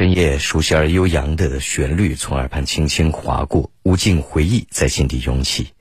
[0.00, 5.74] 深夜熟悉而悠扬的旋律从耳畔轻轻划过，无尽回忆在心底涌起。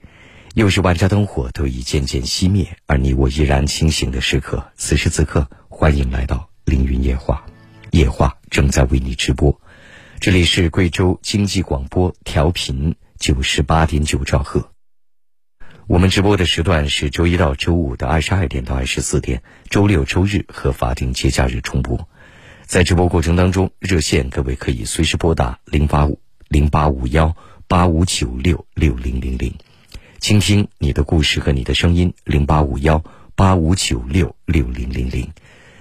[0.55, 4.73] 又是万家灯火都已渐渐熄灭，而你我依然清醒的时刻。
[4.75, 7.45] 此时此刻，欢迎来到凌云夜话，
[7.91, 9.57] 夜话正在为你直播。
[10.19, 14.69] 这里是贵州经济广播，调频九十八点九兆赫。
[15.87, 22.09] 我们直播的时段是周一到周五的二十二点到二十四点，周六、周日和法定节假日重播。
[22.69, 27.35] 在直播过程当中，热线各位可以随时拨打零八五零八五幺
[27.67, 29.55] 八五九六六零零零，
[30.19, 33.03] 倾听你的故事和你的声音零八五幺
[33.33, 35.27] 八五九六六零零零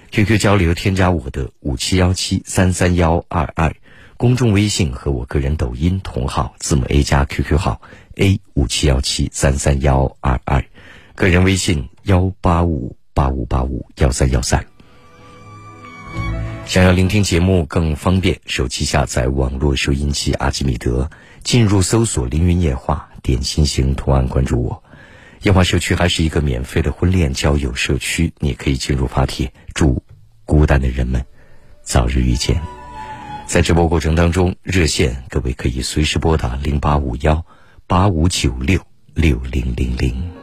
[0.09, 3.75] ，QQ 交流添加我的五七幺七三三幺二二，
[4.17, 7.81] 公众微信和我个人抖音同号字母 A 加 QQ 号
[8.15, 10.65] A 五七幺七三三幺二二，
[11.13, 14.68] 个人微信幺八五八五八五幺三幺三。
[16.69, 21.09] 想要聆听节目更方便，手机下载网络收音机阿基米德，
[21.43, 24.83] 进入搜索“凌云夜话”，点心形图案关注我。
[25.41, 30.03] 夜话社区还是一个免费的婚恋交友社区，你可以进入发帖，祝
[30.45, 31.25] 孤单的人们
[31.81, 32.61] 早日遇见。
[33.47, 37.43] 在直播过程当中，热线各位可以随时拨打零八五幺
[37.87, 38.79] 八五九六
[39.15, 40.38] 六零零零。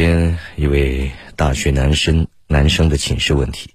[0.00, 3.74] 天一位大学男生男生的寝室问题，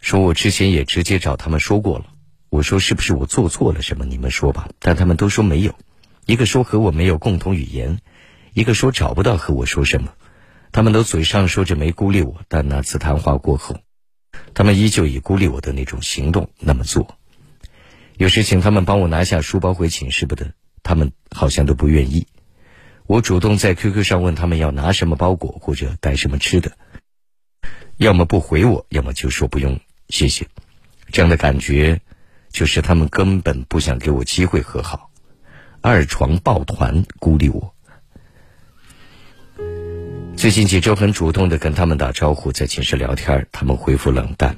[0.00, 2.06] 说我之前也直接找他们说过了。
[2.50, 4.04] 我说是不是我做错了什么？
[4.04, 4.68] 你们说吧。
[4.80, 5.72] 但他们都说没有，
[6.24, 8.00] 一个说和我没有共同语言，
[8.54, 10.14] 一个说找不到和我说什么。
[10.72, 13.78] 他们都嘴上说着没孤立我，但那次谈话过后，
[14.52, 17.16] 他们依旧以孤立我的那种行动那么做。
[18.16, 22.26] 有时请他们帮我拿下书包回寝室不得，他们好像都不愿意。
[23.06, 26.72] 我主动在 QQ 上问他们要拿什么包裹或者带什么吃的，
[27.98, 29.78] 要么不回我，要么就说不用，
[30.08, 30.46] 谢谢。
[31.12, 32.00] 这样的感觉，
[32.50, 35.10] 就是他们根本不想给我机会和好，
[35.80, 37.72] 二床抱团孤立我。
[40.36, 44.56] 最近几周很主动的跟他们打招呼，在寝室聊天，他们回复冷淡。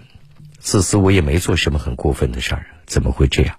[0.59, 3.59] 自私，我也没做什么很过分的事儿，怎么会这样？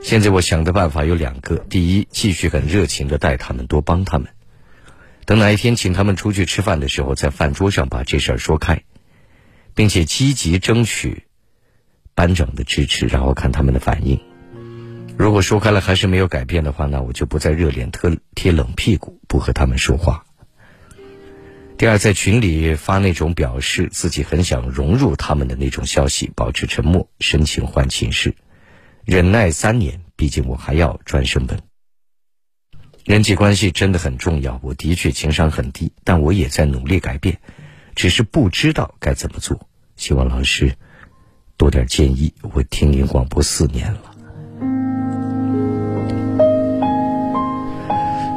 [0.00, 4.28] 现在我想的办法有两个：第一，继续很热情的带他们，多帮他们；
[5.26, 8.84] 等哪一天请他们出去吃饭的时候，在饭桌上把这事儿说开，
[9.74, 11.24] 并且积极争取
[12.14, 14.18] 班长的支持，然后看他们的反应。
[15.18, 20.24] 如果说开了还是没有改变的话，那我就不再热脸贴贴冷屁股，不和他们说话。
[21.76, 28.34] 第二，在群里发那种表示自己很想融入他们的那种消息，保持沉默，申请换寝室。
[29.10, 31.62] 忍耐三年，毕竟我还要专升本。
[33.06, 37.40] 人际关系真的很重要，我的确情商很低，但我也在努力改变，
[37.94, 39.66] 只是不知道该怎么做。
[39.96, 40.74] 希望老师
[41.56, 42.34] 多点建议。
[42.52, 44.14] 我听您广播四年了，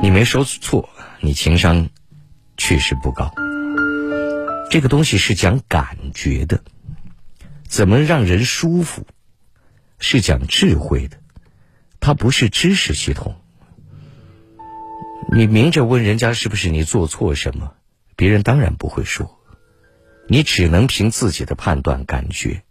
[0.02, 0.90] 你没说错，
[1.20, 1.90] 你情商
[2.56, 3.30] 确实不高。
[4.70, 6.64] 这个东西是讲感觉的，
[7.68, 9.06] 怎么让人舒服？
[10.02, 11.18] 是讲智慧的，
[12.00, 13.36] 它不是知识系统。
[15.32, 17.76] 你明着问人家是不是你做错什么，
[18.16, 19.40] 别人当然不会说。
[20.28, 22.64] 你只能凭自己的判断、感觉，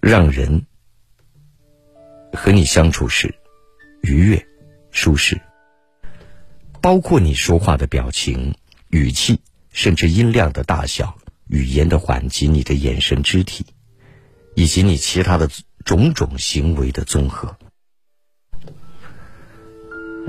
[0.00, 0.66] 让人
[2.32, 3.34] 和你相处时
[4.00, 4.46] 愉悦、
[4.90, 5.40] 舒适。
[6.80, 8.54] 包括你说话的表情、
[8.88, 9.40] 语气，
[9.70, 13.66] 甚至音量的大小、语言的缓急、你的眼神、肢体，
[14.54, 15.50] 以及你其他的。
[15.88, 17.56] 种种行为的综合，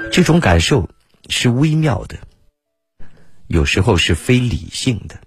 [0.10, 0.90] 这种感受
[1.28, 2.18] 是微妙的，
[3.48, 5.20] 有时候是非理性的。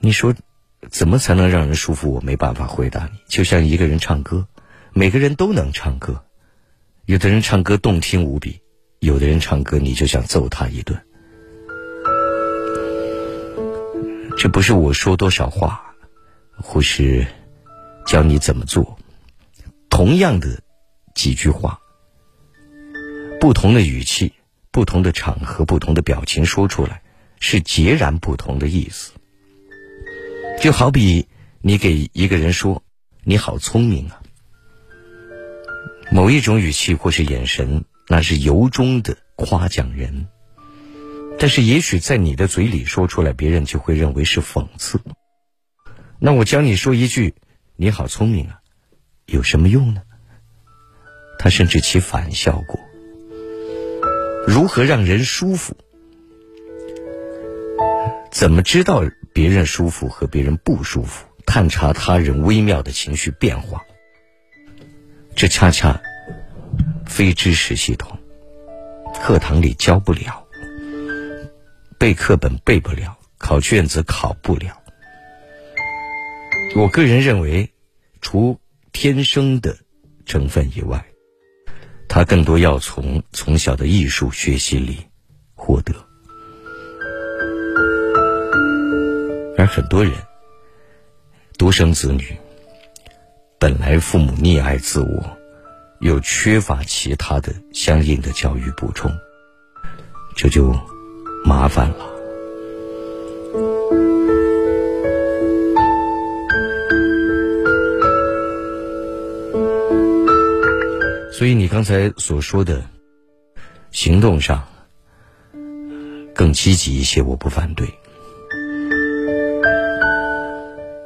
[0.00, 0.34] 你说，
[0.88, 2.10] 怎么才能让人舒服？
[2.14, 3.18] 我没办法回答你。
[3.28, 4.48] 就像一个人唱歌，
[4.94, 6.24] 每个人都能唱歌，
[7.04, 8.62] 有的人唱歌动听无比，
[9.00, 10.98] 有的人唱歌你就想揍他一顿。
[14.38, 15.83] 这不是我说多少话，
[16.56, 17.26] 或是
[18.06, 18.98] 教你怎么做，
[19.88, 20.62] 同样的
[21.14, 21.80] 几句话，
[23.40, 24.32] 不同的语气、
[24.70, 27.02] 不同的场合、不同的表情说出来，
[27.40, 29.12] 是截然不同的意思。
[30.60, 31.28] 就好比
[31.60, 32.82] 你给一个人说
[33.24, 34.22] “你好聪明啊”，
[36.12, 40.26] 某一种语气或是眼神，那是由衷的夸奖人；
[41.38, 45.00] 但是也许在你的嘴里说出来，别人就会认为是讽刺。
[46.18, 47.34] 那我教你说一句
[47.76, 48.60] “你好聪明啊”，
[49.26, 50.02] 有什么用呢？
[51.38, 52.80] 它甚至起反效果。
[54.46, 55.76] 如何让人舒服？
[58.30, 59.02] 怎么知道？
[59.34, 63.82] 别人舒服和别人不舒服，探查他人微妙的情绪变化，
[65.34, 66.00] 这恰恰
[67.04, 68.16] 非知识系统，
[69.20, 70.46] 课堂里教不了，
[71.98, 74.83] 背课本背不了，考卷子考不了。
[76.76, 77.70] 我个人认为，
[78.20, 78.58] 除
[78.92, 79.76] 天生的
[80.26, 81.04] 成分以外，
[82.08, 84.98] 他更多要从从小的艺术学习里
[85.54, 85.94] 获得。
[89.56, 90.12] 而很多人
[91.56, 92.36] 独生子女，
[93.60, 95.36] 本来父母溺爱自我，
[96.00, 99.12] 又缺乏其他的相应的教育补充，
[100.34, 100.76] 这就
[101.44, 102.14] 麻烦了。
[111.36, 112.88] 所以你刚才所说的，
[113.90, 114.68] 行动上
[116.32, 117.88] 更积极一些，我不反对。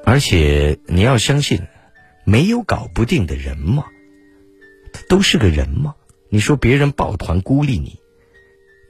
[0.05, 1.63] 而且你要相信，
[2.27, 3.87] 没有搞不定的人嘛，
[5.09, 5.95] 都是个人嘛。
[6.29, 7.99] 你说别人抱团孤立你，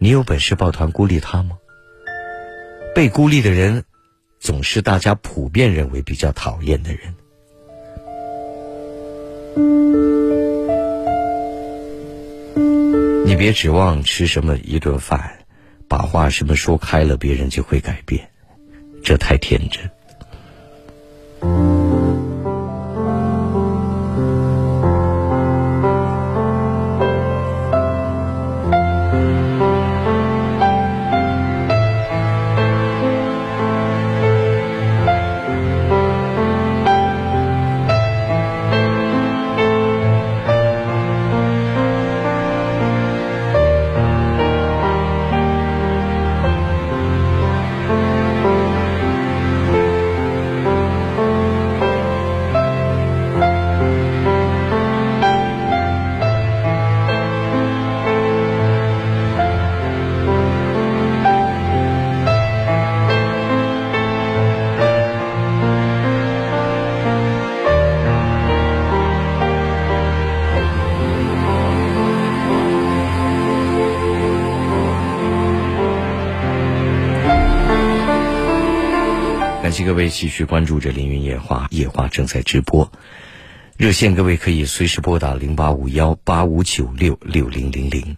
[0.00, 1.56] 你有本事抱团孤立他吗？
[2.96, 3.84] 被孤立的人，
[4.41, 7.14] 总是大家普遍认为比较讨厌的人。
[13.29, 15.41] 你别指望吃什么一顿饭，
[15.87, 18.31] 把话什么说开了，别人就会改变，
[19.05, 19.91] 这太天真。
[80.38, 82.93] 续关注着《凌云夜话》，夜话正在直播，
[83.76, 88.17] 热线各位可以随时拨打零八五幺八五九六六零零零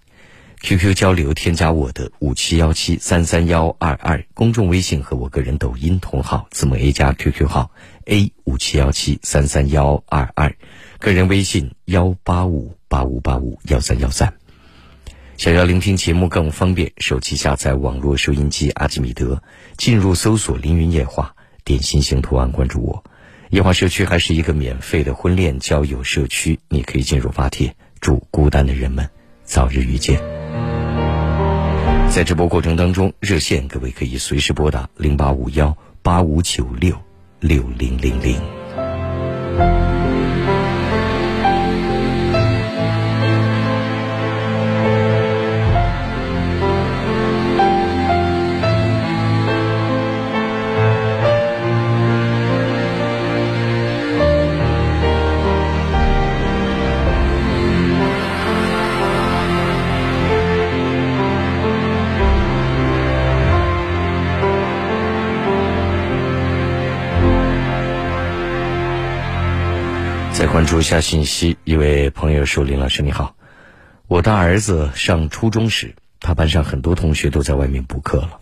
[0.60, 7.70] ，QQ 交流添加我的五七幺七三三幺二二，公众微信和我个人抖音同号字母 A 加 QQ 号
[8.04, 10.54] A 五七幺七三三幺二二，
[10.98, 14.34] 个人微信幺八五八五八五幺三幺三。
[15.38, 19.42] 想要聆听节目更方便，手机下载网络收音机阿基米德，
[19.78, 21.34] 进入搜索“凌云夜话”。
[21.64, 23.04] 点心型图案关注我，
[23.50, 29.08] 夜话社区还是一个免费的婚恋交友社区，你可以进入发帖，祝孤单的人们
[29.44, 30.20] 早日遇见。
[32.10, 36.96] 在直播过程当中，热线各位可以随时拨打零八五幺八五九六
[37.38, 39.99] 六零零零。
[70.60, 73.34] 关注一下信息，一位朋友说：“林老师你好，
[74.08, 78.40] 我大儿子上初中时，他班上很多同学都在外面补课了。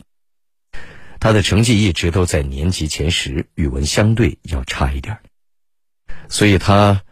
[1.21, 5.19] 他的成绩一直都在年级前十，语文相对要差一点，
[6.29, 7.03] 所以他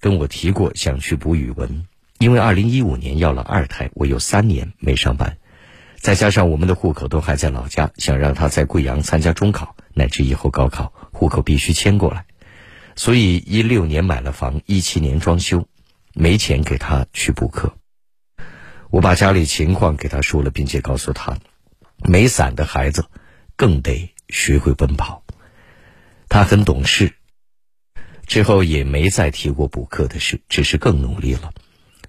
[0.00, 1.86] 跟我提过想去补语文，
[2.18, 5.38] 因为二零一五年要了二胎，我有三年没上班，
[6.00, 12.24] 再加上我们的户口都还在老家，想让他在贵阳参加中考乃至以后高考，户口必须迁过来，
[12.98, 15.68] 所以一六年买了房，一七年装修，
[16.14, 17.76] 没钱给他去补课。
[18.90, 21.38] 我把家里情况给他说了，并且告诉他，
[22.02, 23.06] 没伞的孩子
[23.54, 25.22] 更得学会奔跑。
[26.28, 27.14] 他很懂事，
[28.26, 31.52] 之后也没再提过补课的事，只是更努力了。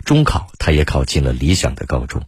[0.05, 2.23] 中考他也考进了理想的高中，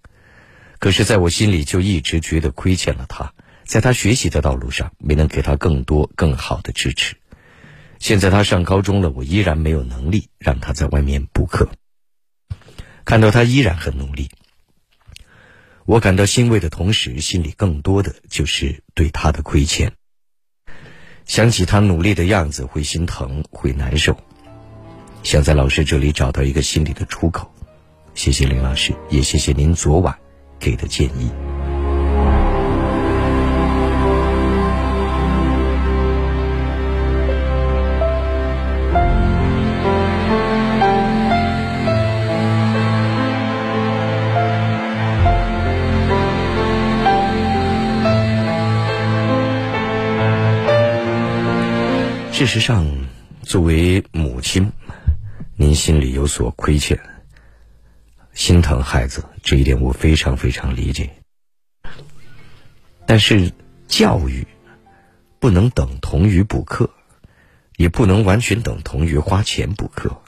[0.77, 3.33] 可是在我心里就一直觉得亏欠了他，
[3.65, 7.15] 在他学习的道路上没能给他更多更好的支持。
[8.01, 11.69] 现在他上高中了，我依然没有能力让他在外面补课。
[13.05, 14.31] 看到他依然很努力。
[15.85, 19.93] 我感到欣慰的同时，心里更多的就是对他的亏欠。
[21.25, 24.17] 想起他努力的样子，会心疼，会难受。
[25.21, 27.53] 想在老师这里找到一个心理的出口。
[28.15, 30.17] 谢谢林老师，也谢谢您昨晚
[30.59, 31.60] 给的建议。
[52.41, 53.07] 事实上，
[53.43, 54.71] 作为母亲，
[55.55, 56.99] 您心里有所亏欠，
[58.33, 61.11] 心疼孩子，这一点我非常非常理解。
[63.05, 63.53] 但是，
[63.87, 64.47] 教育
[65.37, 66.89] 不能等同于补课，
[67.77, 70.19] 也不能完全等同于花钱补课。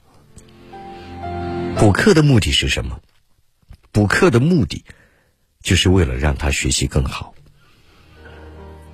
[1.75, 3.01] 补课的目的是什么？
[3.91, 4.85] 补课的目的，
[5.63, 7.33] 就是为了让他学习更好。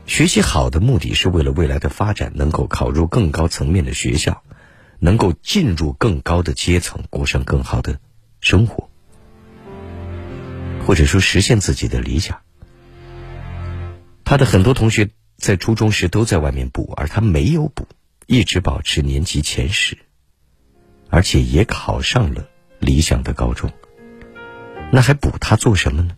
[0.09, 4.41] 学习好的目的是为了未来的发展，能够考入更高层面的学校，
[4.97, 7.99] 能够进入更高的阶层，过上更好的
[8.41, 8.89] 生活，
[10.83, 12.41] 或者说实现自己的理想。
[14.25, 17.87] 他的很多同学在初中时都在外面补，而他没有补，
[18.25, 19.95] 一直保持年级前十，
[21.11, 22.47] 而且也考上了
[22.79, 23.71] 理想的高中。
[24.91, 26.15] 那还补他做什么呢？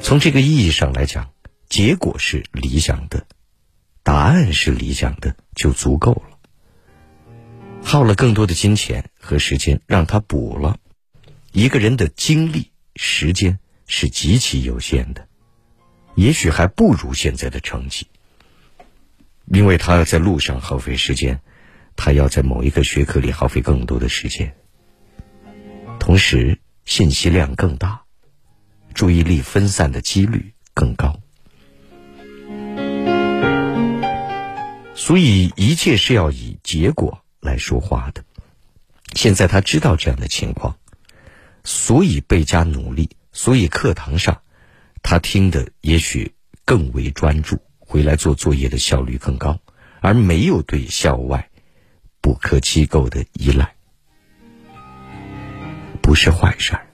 [0.00, 1.30] 从这个意义上来讲，
[1.68, 3.26] 结果是理想的，
[4.02, 6.38] 答案是理想的，就足够了。
[7.82, 10.78] 耗了更多的金钱和时间让他补了，
[11.52, 15.28] 一个人的精力时间是极其有限的，
[16.14, 18.06] 也许还不如现在的成绩，
[19.46, 21.40] 因为他要在路上耗费时间，
[21.96, 24.54] 他要在某一个学科里耗费更多的时间，
[25.98, 28.04] 同时信息量更大。
[28.98, 31.20] 注意力分散的几率更高，
[34.96, 38.24] 所以一切是要以结果来说话的。
[39.14, 40.76] 现在他知道这样的情况，
[41.62, 44.42] 所以倍加努力，所以课堂上
[45.00, 49.60] 他听的也许更为专注，回来做作业的效率更高，
[50.00, 51.48] 而没有对校外
[52.20, 53.76] 补课机构的依赖，
[56.02, 56.87] 不是坏事儿。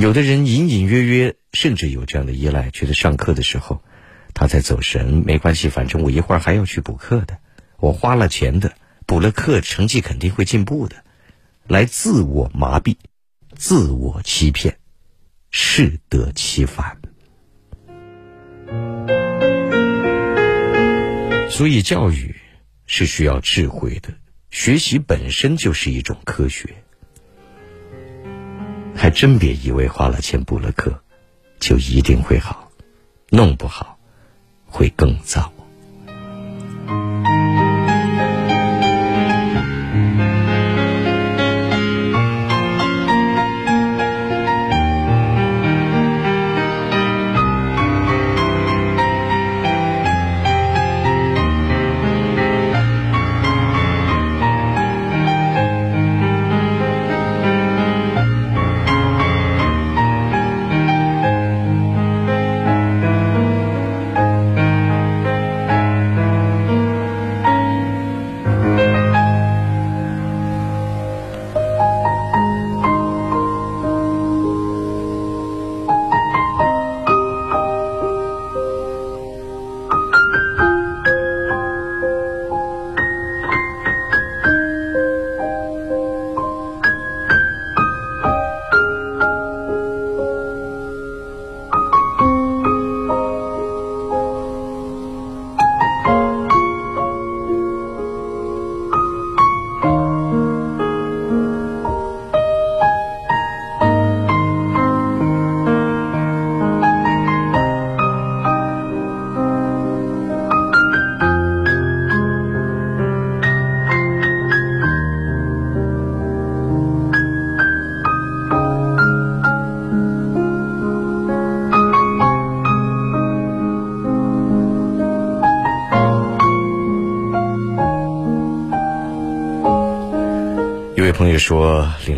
[0.00, 3.82] 有的人隐隐约约甚至有这样的依赖，觉得上课的时候
[4.32, 7.38] 他在走神，没关系，反正我一会儿还要去补课的，
[7.76, 8.72] 我花了钱的，
[9.04, 11.04] 补了课成绩肯定会进步的，
[11.66, 12.96] 来自我麻痹、
[13.54, 14.78] 自我欺骗，
[15.50, 16.98] 适得其反。
[21.50, 22.34] 所以教育
[22.86, 24.14] 是需要智慧的，
[24.50, 26.84] 学习本身就是一种科学。
[29.00, 31.02] 还真别以为花了钱补了课，
[31.58, 32.70] 就一定会好，
[33.30, 33.98] 弄不好，
[34.66, 35.50] 会更糟。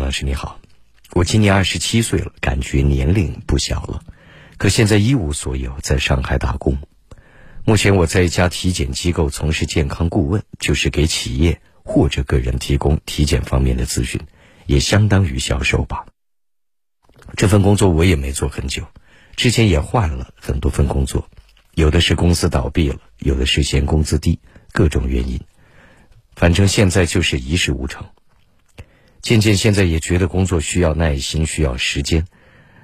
[0.03, 0.59] 老师你好，
[1.13, 4.03] 我今年二十七岁了，感觉年龄不小了，
[4.57, 6.77] 可现在一无所有，在上海打工。
[7.63, 14.19] 目前我在一家体检机构从事健康顾问，就是给企业或者个人提供体检方面的咨询，
[14.65, 16.05] 也相当于销售吧。
[17.37, 18.85] 这份工作我也没做很久，
[19.37, 21.29] 之前也换了很多份工作，
[21.75, 24.39] 有的是公司倒闭了，有的是嫌工资低，
[24.73, 25.39] 各种原因，
[26.35, 28.05] 反正现在就是一事无成。”
[29.23, 32.27] 渐渐现在也觉得工作需要耐心，需要时间，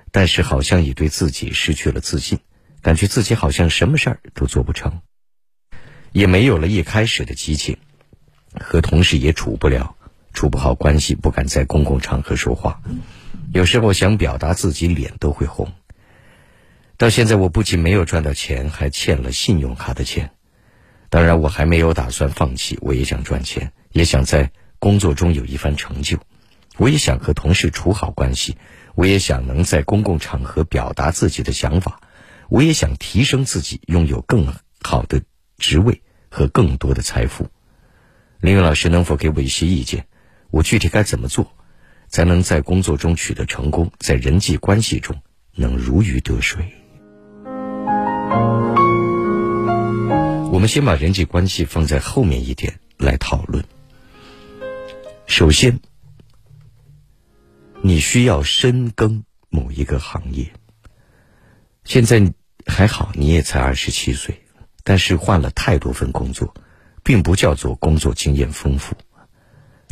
[0.10, 2.40] 但是好像也对自己失去了自信，
[2.82, 5.02] 感觉自己好像什么事儿都做不成，
[6.14, 7.78] 也没有了一开始的激情，
[8.58, 9.98] 和同事也处不了，
[10.34, 12.82] 处不好关系，不敢在公共场合说话，
[13.54, 15.74] 有时候想表达自己脸都会红。
[16.96, 20.32] 到现在我不仅没有赚到钱，还欠了信用卡的钱，
[21.10, 24.50] 当然我还没有打算放弃，我也想赚钱，也想在。
[24.80, 26.18] 工作中有一番成就，
[26.78, 28.58] 我也想和同事处好关系，
[28.96, 32.00] 我也想能在公共场合表达自己的想法，
[32.50, 35.22] 我也想提升自己，拥有更好的
[35.58, 37.50] 职位和更多的财富。
[38.40, 40.08] 林云老师能否给我一些意见？
[40.50, 41.52] 我具体该怎么做，
[42.08, 45.22] 才能在工作中取得成功，在人际关系中
[45.54, 46.74] 能如鱼得水？
[50.52, 53.64] 我们先把人际关系放在后面一点来讨论。
[55.30, 55.80] 首先，
[57.84, 60.52] 你需要深耕某一个行业。
[61.84, 62.34] 现在
[62.66, 64.42] 还好，你也才二十七岁，
[64.84, 66.56] 但是换了太多份工作，
[67.04, 68.96] 并不叫做工作经验丰富，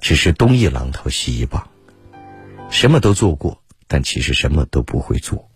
[0.01, 1.69] 只是东一榔头西一棒，
[2.71, 5.51] 什么都做过，但其实什么都不会做。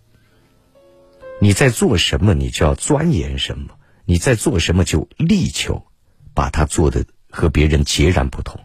[1.41, 3.73] 你在做什么，你就要钻研什么；
[4.05, 5.87] 你在做什么，就力求
[6.35, 8.61] 把它做的和别人截然不同。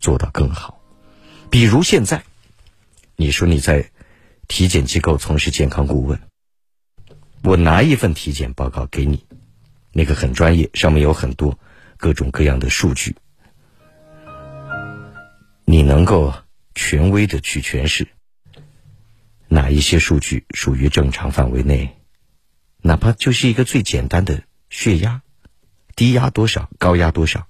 [0.00, 0.80] 做到更好，
[1.50, 2.24] 比如现在，
[3.16, 3.90] 你说你在
[4.48, 6.18] 体检机构从事健康顾问，
[7.42, 9.26] 我拿一份体检报告给你，
[9.92, 11.58] 那个很专业，上面有很多
[11.98, 13.14] 各种各样的数据，
[15.66, 16.32] 你能够
[16.74, 18.08] 权威的去诠释
[19.48, 21.98] 哪一些数据属于正常范围内，
[22.78, 25.20] 哪怕就是一个最简单的血压，
[25.94, 27.46] 低压多少，高压多少。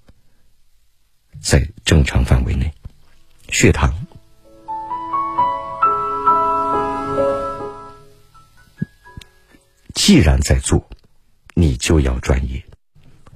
[1.40, 2.72] 在正常范围内，
[3.48, 3.94] 血糖。
[9.94, 10.88] 既然在做，
[11.54, 12.64] 你就要专业。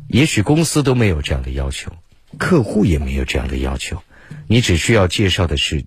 [0.09, 1.92] 也许公司都没有这样的要求，
[2.38, 4.02] 客户也没有这样的要求，
[4.46, 5.85] 你只需要介绍的是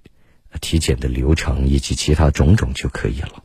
[0.62, 3.43] 体检的流程以及其他种种就可以了。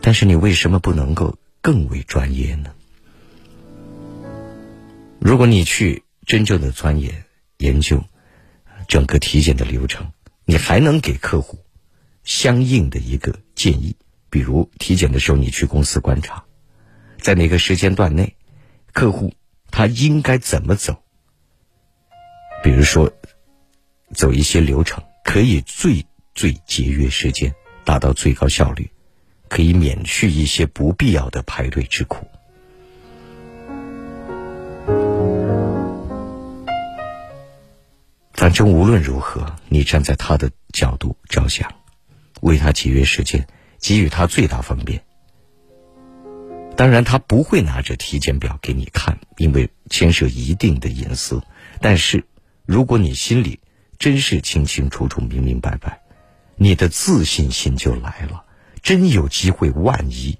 [0.00, 2.74] 但是你为什么不能够更为专业呢？
[5.24, 7.24] 如果你去真正的钻研
[7.56, 8.04] 研究
[8.86, 10.12] 整个体检的流程，
[10.44, 11.64] 你还能给客户
[12.24, 13.96] 相应的一个建议。
[14.28, 16.44] 比如体检的时候，你去公司观察，
[17.22, 18.36] 在哪个时间段内，
[18.92, 19.32] 客户
[19.70, 21.02] 他应该怎么走？
[22.62, 23.10] 比如说，
[24.12, 27.50] 走一些流程，可以最最节约时间，
[27.82, 28.90] 达到最高效率，
[29.48, 32.28] 可以免去一些不必要的排队之苦。
[38.34, 41.72] 反正无论如何，你站在他的角度着想，
[42.42, 43.46] 为他节约时间，
[43.78, 45.02] 给予他最大方便。
[46.76, 51.40] 当然，他不会拿着体检表给你看，因为牵涉一定的隐私。
[51.80, 52.24] 但是，
[52.66, 53.60] 如果你心里
[53.98, 56.02] 真是清清楚楚、明明白白，
[56.56, 58.44] 你的自信心就来了。
[58.82, 60.36] 真有机会，万一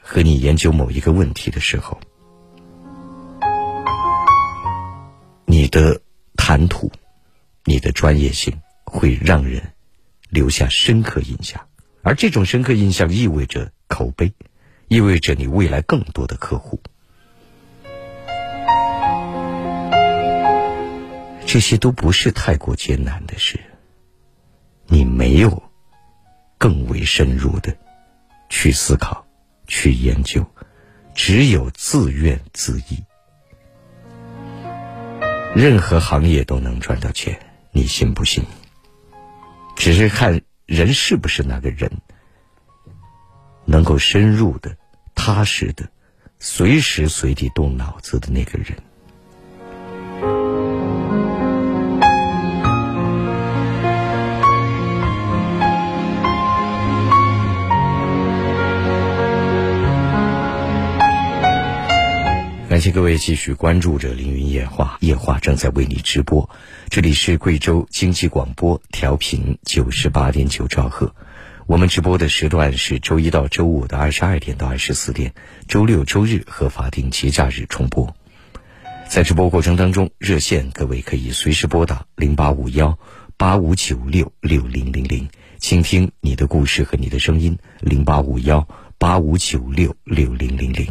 [0.00, 2.00] 和你研究某一个问题的时候，
[5.44, 6.00] 你的。
[6.38, 6.90] 谈吐，
[7.64, 9.74] 你的专业性会让人
[10.30, 11.68] 留下深刻印象，
[12.02, 14.32] 而这种深刻印象意味着口碑，
[14.86, 16.80] 意味着你未来更多的客户。
[21.44, 23.60] 这些都不是太过艰难的事，
[24.86, 25.62] 你没有
[26.56, 27.76] 更为深入的
[28.48, 29.26] 去思考、
[29.66, 30.46] 去研究，
[31.14, 33.04] 只有自怨自艾。
[35.54, 37.38] 任何行业都能赚到钱，
[37.72, 38.44] 你信不信？
[39.76, 41.90] 只是看人是不是那个人，
[43.64, 44.76] 能够深入的、
[45.14, 45.88] 踏实的、
[46.38, 48.76] 随时随地动脑子的那个人。
[62.98, 63.16] 各位。
[63.16, 66.50] 继续关注着凌云夜话，夜话正在为你直播。
[66.88, 71.14] 这里是贵州经济广播，调频九十八点九兆赫。
[71.66, 75.32] 我们直播的时段是周一到周五的二十二点到二十四点，
[75.68, 78.12] 周六、周日和法定节假日重播。
[79.08, 82.98] 在直播过程当中，热线各位可以随时拨打零八五幺
[83.36, 87.58] 八五九六六零零零，倾听你的故事和你的声音。
[87.80, 88.66] 零八五幺
[88.98, 90.88] 八五九六六零零零。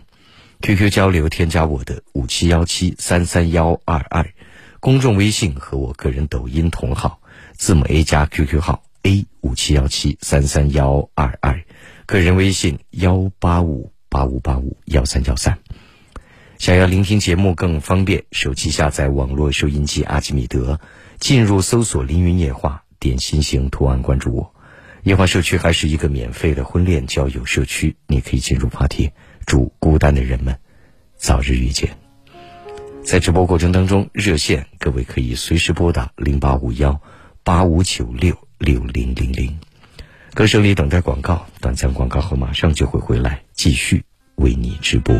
[0.62, 4.34] QQ 交流，添加我的五七幺七三三幺二二，
[4.80, 7.22] 公众微信和我个人抖音同号，
[7.54, 11.64] 字母 A 加 QQ 号 A 五七幺七三三幺二二，
[12.06, 15.60] 个人微信幺八五八五八五幺三幺三。
[16.58, 20.80] 想要聆听节目更方便，手机下载网络收音机阿基米德，
[21.20, 24.56] 进入搜索“凌云夜话”，点心形图案关注我。
[25.04, 29.14] 夜话社区还是一个免费的婚恋交友社区，你可以进入发帖。
[29.48, 30.60] 祝孤单的人们
[31.16, 31.98] 早日遇见。
[33.02, 37.02] 在直播过程当中，热线各位可以随时拨打零八五幺
[37.44, 39.58] 八五九六六零零零。
[40.34, 44.04] 歌声里等待广告，短暂广告后马上就会回来，继续
[44.36, 45.16] 为你直播。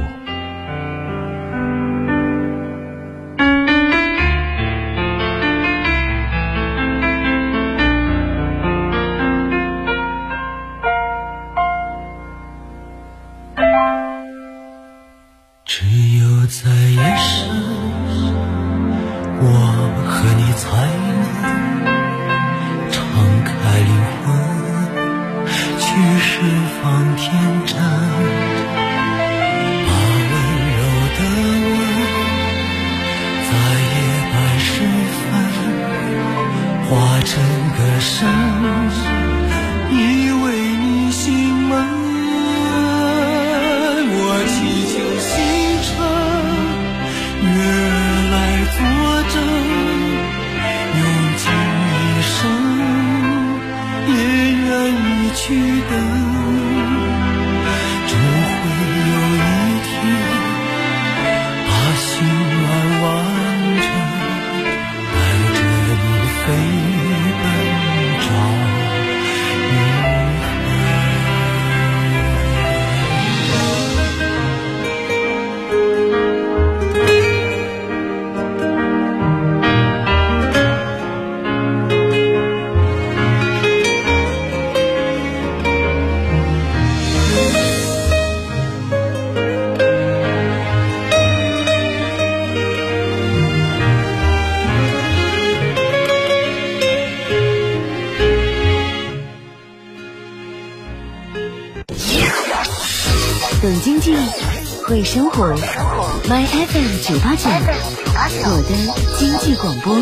[107.08, 108.70] 九八九，我的
[109.18, 109.96] 经济广播。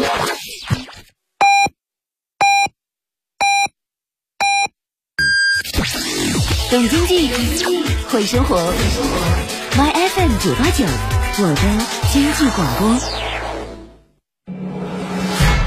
[6.72, 7.30] 懂经济，
[8.10, 8.58] 会生活。
[9.78, 10.84] My FM 九八九，
[11.44, 11.62] 我的
[12.12, 12.98] 经济广播。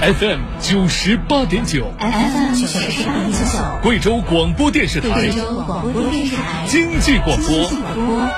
[0.00, 7.70] FM 九十八点九，FM 九十八点九，贵州广播电视台，贵州广播电视台经济广播，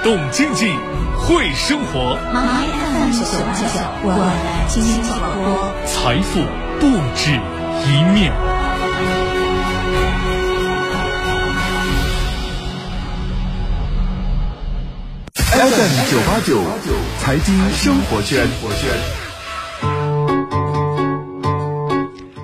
[0.05, 0.71] 懂经济。
[1.21, 3.65] 会生活，My FM 九八九，
[4.03, 4.33] 我的
[4.69, 5.45] 经济广播，
[5.87, 6.41] 财富
[6.81, 7.31] 不止
[7.87, 8.33] 一面。
[15.53, 16.65] FM 九八九，
[17.21, 18.49] 财经生活圈。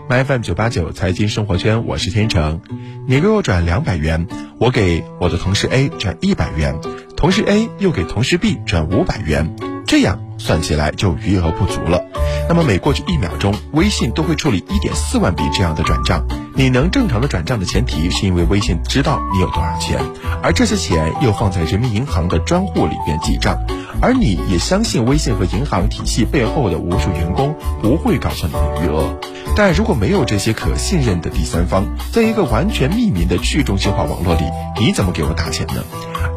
[0.09, 2.61] My FM 九八九，财经生活圈，我是天成。
[3.09, 4.27] 你给我转两百元，
[4.59, 6.79] 我给我的同事 A 转一百元。
[7.27, 9.53] 同事 A 又给同事 B 转五百元，
[9.85, 12.01] 这样算起来就余额不足了。
[12.49, 16.25] 那么每过去一秒钟，微信都会处理一点四万笔这样的转账。
[16.59, 20.01] 你能正常的转账的前提，是因为微信知道你有多少钱，
[20.43, 23.59] 而这些钱又放在人民银行的专户里边记账，
[24.01, 29.19] 而你也相信微信和银行体系背后的无数员工不会告诉你的余额。
[29.55, 34.45] 但如果没有这些可信任的第三方，在一个完全匿名的去中心化网络里，
[34.81, 35.85] 你怎么给我打钱呢？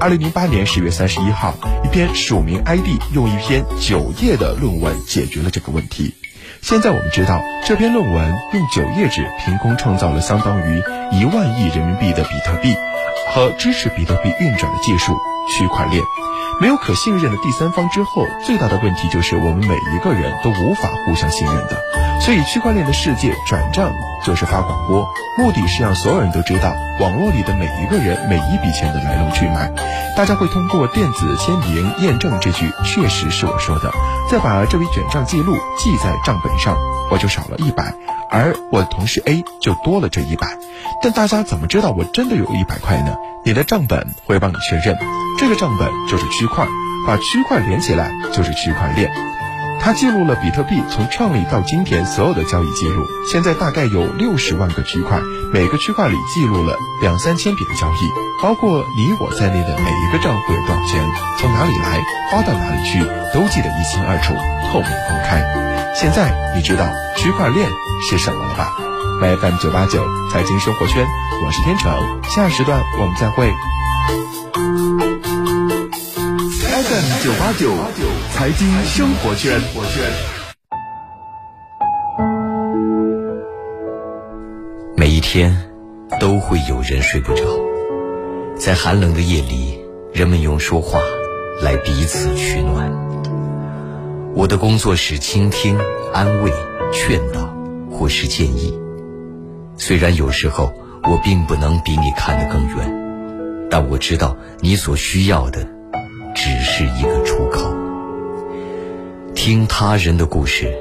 [0.01, 1.53] 二零零八年十月三十一号，
[1.85, 6.13] 一篇署名 ID 用一篇九页的论文解决了这个问题。
[6.61, 12.75] 现在我们知道，这篇论文用九页纸凭空创造了相当于一万亿人民币的比特币
[13.33, 15.13] 和支持比特币运转的技术——
[15.49, 16.03] 区块链。
[16.61, 21.81] 没有可信任的第三方之后，最大的问题就是我们每一个人都无法互相信任的。
[22.21, 23.93] 所以区块链的世界转账
[24.25, 29.71] 就是发广播，目的是让所有人都知道网络里的每一个人每一笔钱的来龙去脉。
[30.17, 33.91] 大家会通过电子签名验证这句确实是我说的，
[34.29, 36.75] 再把这笔转账记录记在账本上，
[37.09, 37.93] 我就少了一百，
[38.29, 40.57] 而我的同事 A 就多了这一百。
[41.01, 43.15] 但大家怎么知道我真的有一百块呢？
[43.45, 44.97] 你的账本会帮你确认，
[45.37, 46.67] 这个账本就是区块，
[47.07, 49.09] 把区块连起来就是区块链。
[49.81, 55.19] 它记录了比特币从创立到今天所有的交易记录，现在大概有六十万个区块，
[55.51, 58.09] 每个区块里记录了两三千笔的交易，
[58.43, 61.03] 包括你我在内的每一个账户有多少钱，
[61.39, 62.99] 从哪里来，花到哪里去，
[63.33, 64.33] 都记得一清二楚，
[64.71, 65.43] 透明公开。
[65.95, 66.85] 现在你知道
[67.17, 67.67] 区块链
[68.09, 68.69] 是什么了吧
[69.21, 71.05] ？FM 九八九财经生活圈，
[71.43, 71.91] 我是天成，
[72.35, 73.51] 下时段我们再会。
[76.81, 77.75] FM 九八九
[78.31, 79.59] 财经生活圈。
[84.95, 85.53] 每一天
[86.21, 87.43] 都会有人睡不着，
[88.55, 91.01] 在寒冷的夜里，人们用说话
[91.61, 92.89] 来彼此取暖。
[94.33, 95.77] 我的工作是倾听、
[96.13, 96.53] 安慰、
[96.93, 97.53] 劝导，
[97.91, 98.73] 或是建议。
[99.75, 100.71] 虽然有时候
[101.03, 105.67] 我并不能比你看得更远，但我知道你所需要的。
[106.35, 107.73] 只是一个出口。
[109.35, 110.73] 听他人的故事，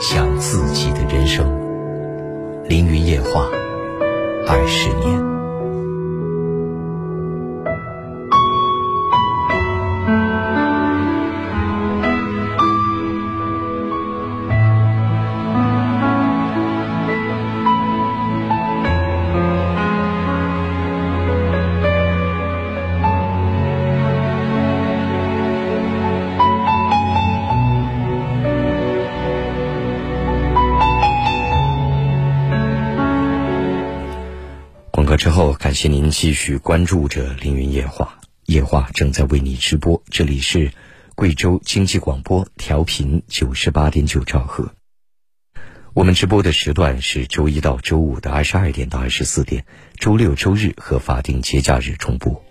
[0.00, 1.46] 想自己的人生。
[2.68, 3.48] 凌云夜话，
[4.48, 5.35] 二十年。
[35.36, 40.02] 后，感谢您继续关注着《凌云夜话》，夜话正在为你直播。
[40.08, 40.72] 这里是
[41.14, 44.72] 贵州经济广播，调频九十八点九兆赫。
[45.92, 49.66] 我们直播的时段是周一到周五的二十二点到二十四点，
[50.00, 52.42] 周六、周日和法定节假日重播。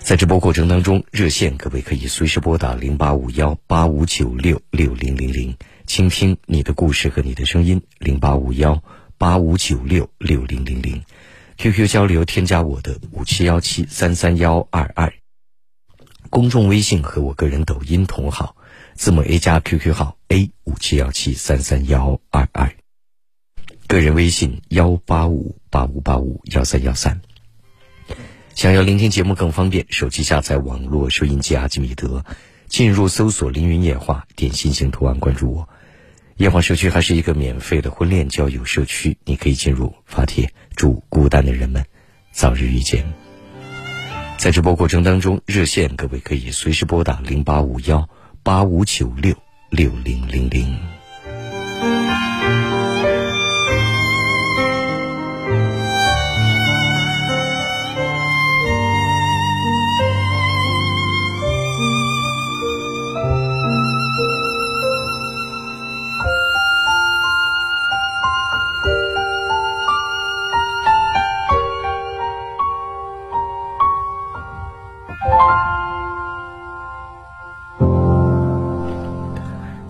[0.00, 7.80] 在直播过程当中，热线各位可以随时拨打零八五幺八五九六六零零零，倾听你的故事和你的声音。
[8.00, 8.82] 零八五幺。
[9.20, 11.02] 八五九六六零零零
[11.58, 15.12] ，QQ 交流添加我的五七幺七三三幺二二，
[16.30, 18.56] 公众微信和我个人抖音同号，
[18.94, 22.72] 字母 A 加 QQ 号 A 五七幺七三三幺二二，
[23.88, 27.20] 个人微信幺八五八五八五幺三幺三。
[28.54, 32.24] 想要聆听节目更方便，手机下载网络收音机阿基米德，
[32.68, 35.68] 进入搜索“凌云夜话”，点心形图案关注我。
[36.36, 41.84] 夜话社区还是一个免费的婚恋交友社区，你可以进入发帖，祝孤单的人们
[42.30, 43.04] 早日遇见。
[44.36, 48.08] 在直播过程当中，热线各位可以随时拨打零八五幺
[48.44, 49.34] 八五九六
[49.70, 50.97] 六零零零。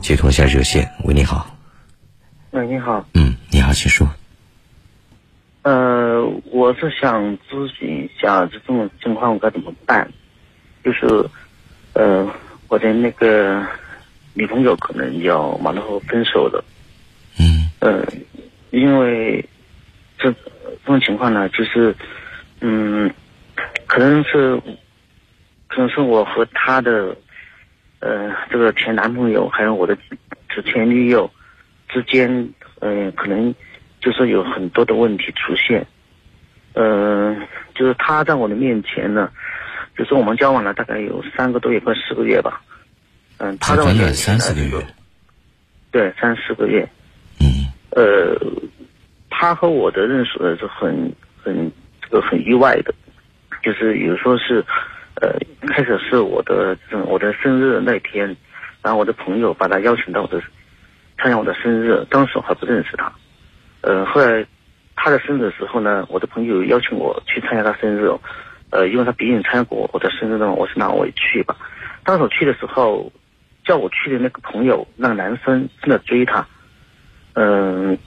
[0.08, 1.54] 接通一下热线，喂，你好。
[2.52, 3.06] 喂，你好。
[3.12, 4.08] 嗯，你好，请说。
[5.60, 10.10] 呃，我是想咨询一下这种情况我该怎么办？
[10.82, 11.28] 就是，
[11.92, 12.26] 呃，
[12.68, 13.62] 我的那个
[14.32, 16.64] 女朋友可能要马上分手了。
[17.38, 17.68] 嗯。
[17.80, 18.02] 呃，
[18.70, 19.46] 因为
[20.16, 21.94] 这这种情况呢，就是，
[22.62, 23.12] 嗯，
[23.86, 24.58] 可能是，
[25.66, 27.14] 可能是我和她的。
[28.00, 29.96] 呃，这个前男朋友还有我的
[30.48, 31.28] 之前女友
[31.88, 33.52] 之间，呃，可能
[34.00, 35.84] 就是有很多的问题出现。
[36.74, 39.28] 嗯，就是他在我的面前呢，
[39.96, 42.62] 就是我们交往了大概有三个多月，快四个月吧。
[43.38, 44.86] 嗯，他在我面前三四个月。
[45.90, 46.88] 对，三四个月。
[47.40, 47.66] 嗯。
[47.90, 48.38] 呃，
[49.28, 52.94] 他和我的认识呢是很很这个很意外的，
[53.60, 54.64] 就是有时候是。
[55.20, 55.36] 呃，
[55.68, 56.76] 开始是我的
[57.06, 58.36] 我的生日那天，
[58.82, 60.40] 然后我的朋友把他邀请到我的
[61.16, 63.12] 参加我的生日，当时我还不认识他。
[63.80, 64.46] 呃，后来
[64.94, 68.08] 他的生日的时候呢，我的朋友邀请我去参加他生日，
[68.70, 71.56] 呃，因为他毕竟参加过我的生日呢，我是那我也去吧。
[72.04, 73.10] 当时我去的时候，
[73.64, 76.46] 叫我去的那个朋友，那个男生正在追他，
[77.34, 77.98] 嗯，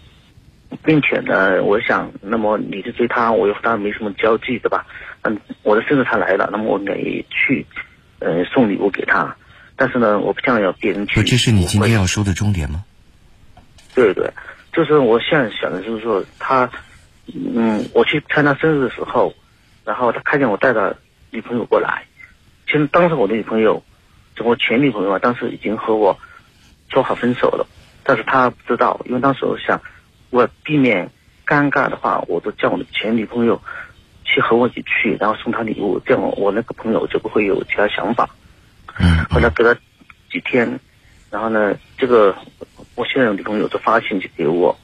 [0.83, 4.85] 并且呢，我想，那么你去追他，我又和他没什么交际，对吧？
[5.23, 7.65] 嗯，我的生日他来了，那么我应该也去，
[8.19, 9.35] 呃，送礼物给他。
[9.75, 11.21] 但是呢，我不想要别人去。
[11.21, 12.83] 不，这是你今天要说的重点吗？
[13.95, 14.31] 对对，
[14.73, 16.69] 就是我现在想的就是说，他，
[17.33, 19.33] 嗯，我去参加生日的时候，
[19.83, 20.97] 然后他看见我带着
[21.29, 22.03] 女朋友过来，
[22.67, 23.83] 其实当时我的女朋友，
[24.35, 26.17] 就我前女朋友啊，当时已经和我
[26.89, 27.67] 说好分手了，
[28.03, 29.81] 但是他不知道，因为当时我想，
[30.29, 31.09] 我避免
[31.45, 33.61] 尴尬的话，我都叫我的前女朋友
[34.33, 38.29] 去和我一起去，然后送他礼物，这样我那个朋友就不会有其他想法。
[38.97, 39.75] 嗯，后来隔了
[40.31, 40.79] 几天，
[41.29, 42.35] 然后呢，这个
[42.95, 44.77] 我现在的女朋友就发信息给我，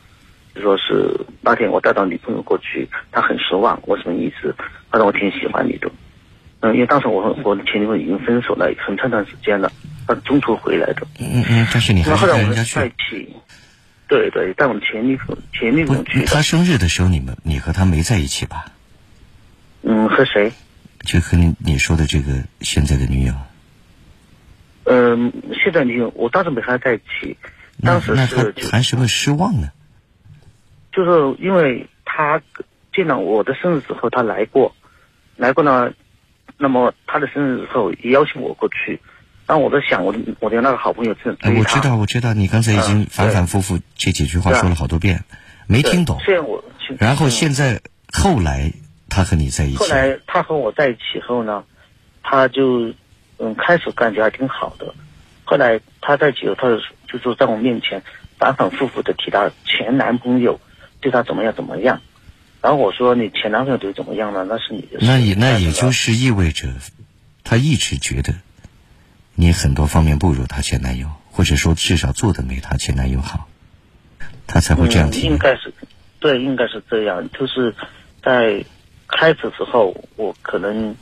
[0.53, 3.79] 就说是那天我带到女朋友过去，她很失望。
[3.86, 4.53] 我什么意思？
[4.91, 5.89] 她说我挺喜欢你的，
[6.60, 9.71] 嗯，因为当时我和我的前女朋友已经分手了很长一段时间了，
[10.07, 11.07] 她中途回来的。
[11.19, 12.75] 嗯嗯，但是你还是然后后来我们跟人家去。
[12.75, 13.36] 在一起，
[14.07, 16.41] 对对，带我们前女友前女朋友去，他。
[16.41, 18.65] 生日的时候，你们你和他没在一起吧？
[19.89, 20.52] 嗯，和谁？
[21.06, 23.34] 就和你你说的这个现在的女友。
[24.84, 25.32] 嗯，
[25.63, 27.38] 现在女友，我当时没和她在一起，
[27.82, 29.69] 当时是就谈什么失望呢？
[30.91, 32.41] 就是因为他
[32.93, 34.76] 见到我的生日之后，他来过，
[35.38, 35.93] 来过呢，
[36.58, 39.00] 那么他的生日之后也邀请我过去，
[39.45, 45.23] 但我在想，我的我的那个好朋友正哎，追他，我知道，我知道，你刚才已经嗯反反复复这几句话说了好多遍，
[45.67, 46.19] 没听懂。
[46.26, 46.62] 虽然我
[47.00, 47.80] 然后嗯现在
[48.12, 48.73] 后来
[49.09, 51.63] 他和你在一起后，来他和我在一起后呢，
[52.23, 52.93] 他就
[53.39, 54.93] 嗯开始感觉还挺好的，
[55.43, 58.03] 后来他在一起后，他就就说在我面前
[58.37, 60.59] 反反复复的提到前男朋友
[61.01, 62.01] 对他怎么样怎么样，
[62.61, 64.43] 然后我说你前男朋友对怎么样了？
[64.43, 65.05] 那是你的事。
[65.05, 66.67] 那也那也就是意味着，
[67.43, 68.33] 他一直觉得
[69.35, 73.47] 你很多方面不如他前男友，或者说至少做的没他前男友好，
[74.47, 75.37] 他才会这样嗯，提应。
[75.37, 75.73] 该是，
[76.19, 77.29] 对，应该是这样。
[77.31, 77.73] 就是
[78.23, 78.65] 在
[79.07, 80.95] 开始之后，我可能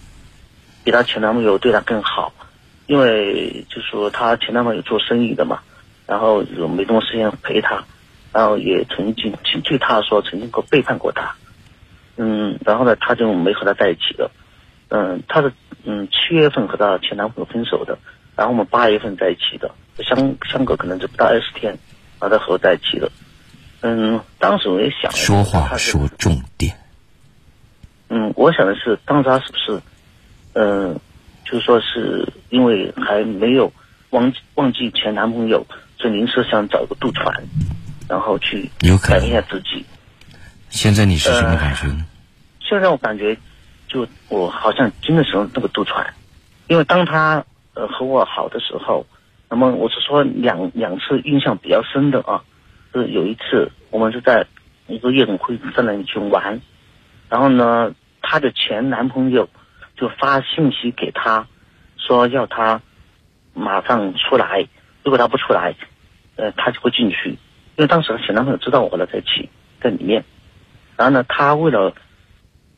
[0.83, 2.31] 比她前男朋友对她更好，
[2.87, 5.59] 因为就说她前男朋友做生意的嘛，
[6.05, 7.83] 然后有没多时间陪她，
[8.31, 11.35] 然后也曾经据她说曾经过背叛过她，
[12.17, 14.31] 嗯，然后呢，她就没和他在一起了，
[14.89, 15.51] 嗯，她是
[15.83, 17.97] 嗯七月份和她前男朋友分手的，
[18.35, 19.71] 然后我们八月份在一起的，
[20.03, 21.71] 相相隔可能就不到二十天，
[22.19, 23.11] 然后再和我在一起的。
[23.81, 26.75] 嗯，当时我也想，说话说重点，
[28.09, 29.81] 嗯，我想的是，当时他是不是，
[30.53, 30.99] 嗯、
[31.43, 33.71] 就说是因为还没有
[34.11, 35.65] 忘记忘记前男朋友，
[35.97, 37.43] 所以临时想找个渡船，
[38.07, 39.85] 然后去有改变一下自己。
[40.69, 42.05] 现在你是什么呃感觉呢？
[42.61, 43.37] 现在我感觉，
[43.87, 46.13] 就我好像真的是那个渡船，
[46.67, 49.05] 因为当他呃和我好的时候，
[49.49, 52.43] 那么我是说两两次印象比较深的啊，
[52.93, 54.45] 就是有一次我们是在
[54.87, 56.59] 一个夜总会在那里去玩，
[57.29, 59.49] 然后呢，她的前男朋友
[59.97, 61.47] 就发信息给她，
[61.97, 62.81] 说要她
[63.53, 64.67] 马上出来，
[65.03, 65.75] 如果她不出来，
[66.35, 67.37] 呃，她就会进去，因
[67.77, 69.49] 为当时她前男朋友知道我和她在一起
[69.81, 70.23] 在里面。
[70.97, 71.93] 然后呢，她为了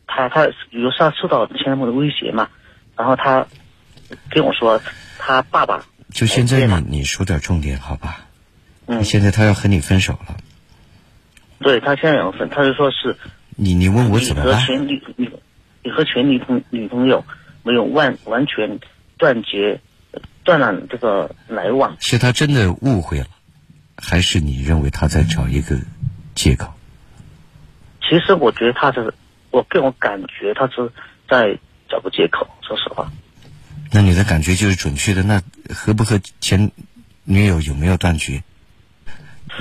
[0.07, 2.49] 她她比如说她受到前男朋友的威胁嘛，
[2.95, 3.47] 然后她
[4.29, 4.81] 跟我说
[5.19, 8.21] 她爸爸就现在哎对了你你说点重点好吧？
[8.87, 10.37] 嗯，现在她要和你分手了，
[11.59, 13.17] 对她现在要分，她就说是
[13.57, 14.65] 你你问我你和怎么办？
[14.65, 15.29] 前女女
[15.83, 17.25] 你和前女朋女朋友
[17.63, 18.79] 没有完完全
[19.17, 19.81] 断绝
[20.43, 23.27] 断了这个来往，是他真的误会了，
[23.97, 25.79] 还是你认为他在找一个
[26.35, 26.73] 借口？
[28.01, 29.13] 其实我觉得他是
[29.49, 30.91] 我给我感觉他是
[31.27, 31.57] 在
[31.89, 33.11] 找个借口，说实话。
[33.91, 35.41] 那你的感觉就是准确的，那
[35.73, 36.71] 和不和前
[37.23, 38.43] 女友有没有断绝？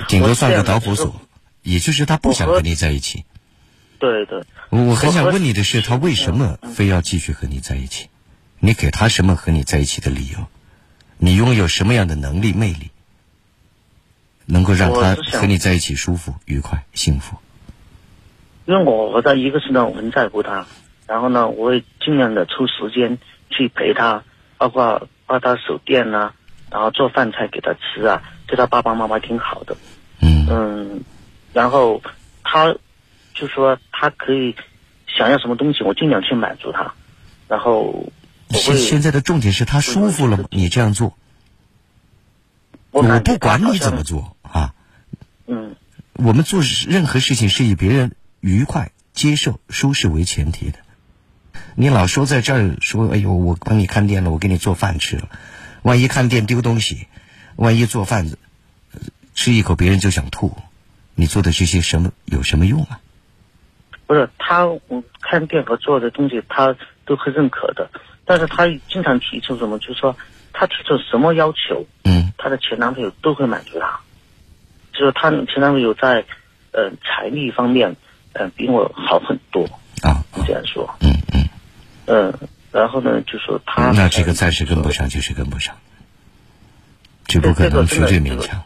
[0.07, 1.21] 顶多算个导火索，
[1.63, 3.25] 也就是他不想跟你在一起。
[3.99, 8.09] 对对，我我很想问你的是，他为什么非要继续和你在一起？
[8.59, 10.47] 你给他什么和你在一起的理由？
[11.19, 12.91] 你拥有什么样的能力、魅力，
[14.47, 17.37] 能够让他和你在一起舒服、愉快、幸福？
[18.67, 20.67] 因为我和他一个是呢，我很在乎他，
[21.07, 23.19] 然后呢，我会尽量的抽时间
[23.49, 24.25] 去陪他，
[24.59, 26.33] 包括帮他守店呐、
[26.71, 29.77] 然后做饭菜给他吃啊，对他爸爸妈妈挺好的，
[30.21, 31.05] 嗯，嗯，
[31.53, 32.03] 然后
[32.43, 32.77] 他
[33.37, 34.57] 就说他可以
[35.07, 36.95] 想要什么东西，我尽量去满足他，
[37.47, 38.11] 然后
[38.49, 40.49] 我会现现在的重点是他舒服了吗？
[40.51, 41.17] 你这样做，
[42.91, 44.75] 我不管你怎么做啊。
[45.47, 45.77] 嗯
[46.15, 50.79] 我们做任何事情是以别人愉快、接受、舒适为前提的。
[51.75, 55.29] 你老说在这儿说，哎呦，我帮你看店了，我给你做饭吃了，
[55.83, 57.07] 万一看店丢东西，
[57.57, 58.31] 万一做饭
[58.95, 59.01] 呃
[59.35, 60.57] 吃一口别人就想吐，
[61.15, 63.01] 你做的这些什么有什么用啊？
[64.07, 67.91] 不是他，我看店和做的东西他都很认可的，
[68.25, 70.17] 但是他经常提出什么，就是说
[70.53, 72.33] 他提出什么要求，嗯。
[72.39, 73.99] 他的前男朋友都会满足他，
[74.93, 76.25] 就是他前男朋友在
[76.71, 77.97] 呃财力方面，
[78.35, 79.65] 呃比我好很多，
[80.03, 81.49] 啊，这样说，嗯嗯，
[82.07, 82.35] 嗯，
[82.71, 85.77] 然后呢就说他那这个暂时跟不上就是跟不上，
[87.25, 88.63] 这不可能绝对勉强。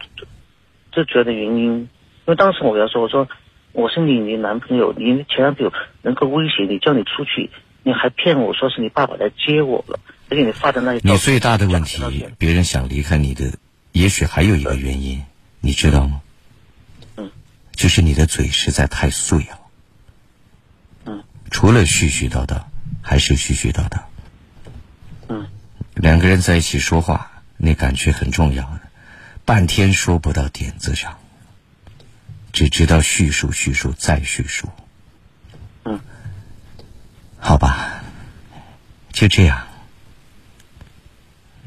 [0.92, 1.88] 这主要的原因，因
[2.26, 3.28] 为当时我跟他说，我说
[3.72, 7.50] 我是你你男朋友，你前男朋友能够威胁你，叫你出去，
[7.82, 12.02] 你还骗我说是你爸爸来接我了，而且你发的那些你最大的问题
[12.38, 13.52] 别人想离开你的，
[13.92, 15.22] 也许还有一个原因，
[15.60, 16.20] 你知道吗？
[17.16, 17.30] 嗯，
[17.72, 19.60] 就是你的嘴实在太碎了。
[21.06, 22.64] 嗯，除了絮絮叨叨，
[23.00, 24.00] 还是絮絮叨叨。
[25.28, 25.46] 嗯，
[25.94, 28.80] 两个人在一起说话，那感觉很重要的，
[29.44, 31.19] 半天说不到点子上，
[32.52, 34.68] 只知道叙述叙述再叙述。
[35.84, 36.00] 嗯，
[37.38, 38.02] 好吧，
[39.12, 39.66] 就这样。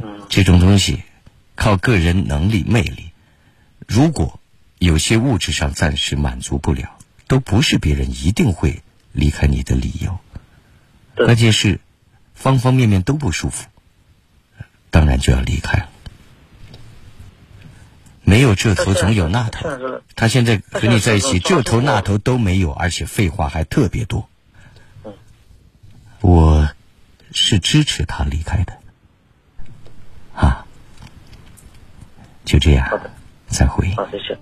[0.01, 1.03] 嗯这种东西
[1.55, 3.11] 靠个人能力魅力，
[3.87, 4.39] 如果
[4.79, 8.81] 有些物质上暂时满足不了，都不是别人一定会
[9.11, 10.19] 离开你的理由。
[11.15, 11.79] 对关键是
[12.33, 13.67] 方方面面都不舒服，
[14.89, 15.89] 当然就要离开了。
[18.23, 19.69] 没有这头总有那头
[20.15, 24.29] 他现在和你在一起，这头那头都没有，而且废话还特别多
[25.03, 25.13] 嗯。
[26.21, 26.69] 我
[27.33, 28.79] 是支持他离开的，
[30.35, 30.65] 啊，
[32.45, 32.87] 就这样，
[33.47, 33.93] 再会。
[33.95, 34.37] 好，谢谢。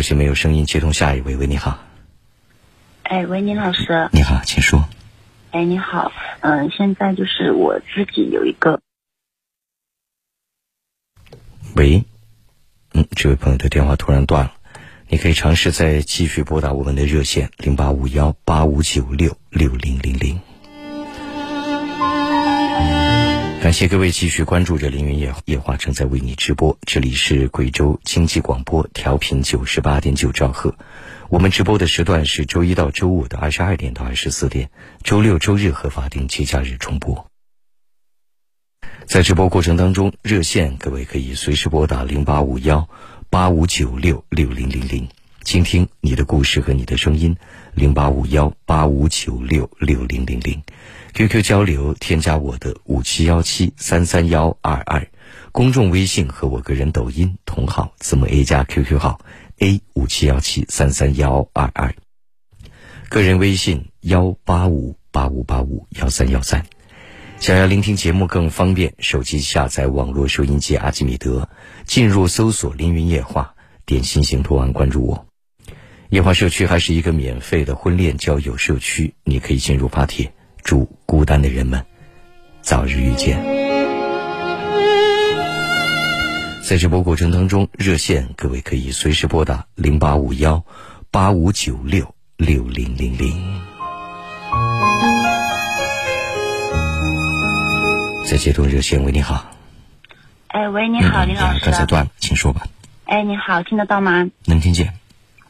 [0.00, 1.36] 朋友的热线没有声音，接通下一位。
[1.36, 1.78] 喂，你好，
[3.02, 4.88] 哎，喂，林老师，你好，请说。
[5.50, 8.80] 哎，你好，嗯、现在就是我自己有一个，
[11.76, 12.04] 喂，
[12.94, 14.54] 嗯，这位朋友的电话突然断了，
[15.08, 20.40] 你可以尝试再继续拨打我们的热线零八五幺八五九六六零零零。
[23.70, 30.74] 感谢各位继续关注着凌云夜夜话正在为你直播，这里是贵州经济广播调频九十八点九兆赫。
[31.28, 34.68] 我们直播的时段是周一到周五的二十二点到二十四点，
[35.04, 37.30] 周六周日和法定节假日重播。
[39.06, 42.88] 在直播过程当中，热线各位可以随时拨打零八五幺
[43.30, 45.08] 八五九六六零零零，
[45.44, 47.36] 倾听你的故事和你的声音，
[47.74, 50.60] 零八五幺八五九六六零零零。
[51.12, 55.08] QQ 交流，添加我的五七幺七三三幺二二，
[55.52, 59.20] 公众微信和我个人抖音同号，字母 A 加 QQ 号
[59.58, 61.94] A 五七幺七三三幺二二，
[63.08, 66.64] 个人微信幺八五八五八五幺三幺三。
[67.38, 71.48] 想要聆听节目更方便，手机下载网络收音机阿基米德，
[71.84, 73.54] 进入搜索“凌云夜话”，
[73.84, 75.26] 点心形图案关注我。
[76.10, 80.32] 夜话社区还是一个免费的婚恋交友社区，你可以进入发帖。
[80.62, 81.84] 祝孤单的人们
[82.60, 83.42] 早日遇见。
[86.62, 90.64] 在直播过程当中，热线各位可以随时拨打零八五幺
[91.10, 93.60] 八五九六六零零零。
[98.24, 99.50] 在接通热线，喂，你好。
[100.46, 101.74] 哎，喂，你好，嗯林老师刚。
[101.74, 102.62] 才断了，请说吧。
[103.04, 104.30] 哎，你好，听得到吗？
[104.44, 104.94] 能听见？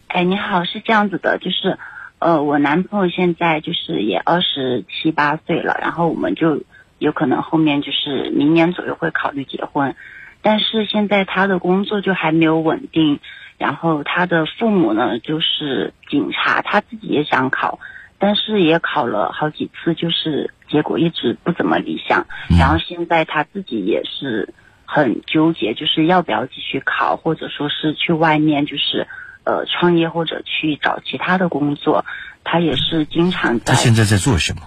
[0.07, 1.79] 哎，你好，是这样子的，就是，
[2.21, 6.63] 呃，我男朋友现在就是也二十七八岁了，然后我们就
[6.99, 9.97] 有可能后面就是明年左右会考虑结婚，
[10.43, 13.21] 但是现在他的工作就还没有稳定，
[13.57, 17.79] 然后他的父母呢就是警察，他自己也想考，
[18.19, 22.59] 但是也考了好几次，就是结果一直不怎么理想，嗯。
[22.59, 24.53] 然后现在他自己也是
[24.85, 29.07] 很纠结，就是要不要继续考，或者说是去外面就是
[29.45, 32.05] 呃创业或者去找其他的工作。
[32.43, 34.63] 他也是经常在他，现在在做什么？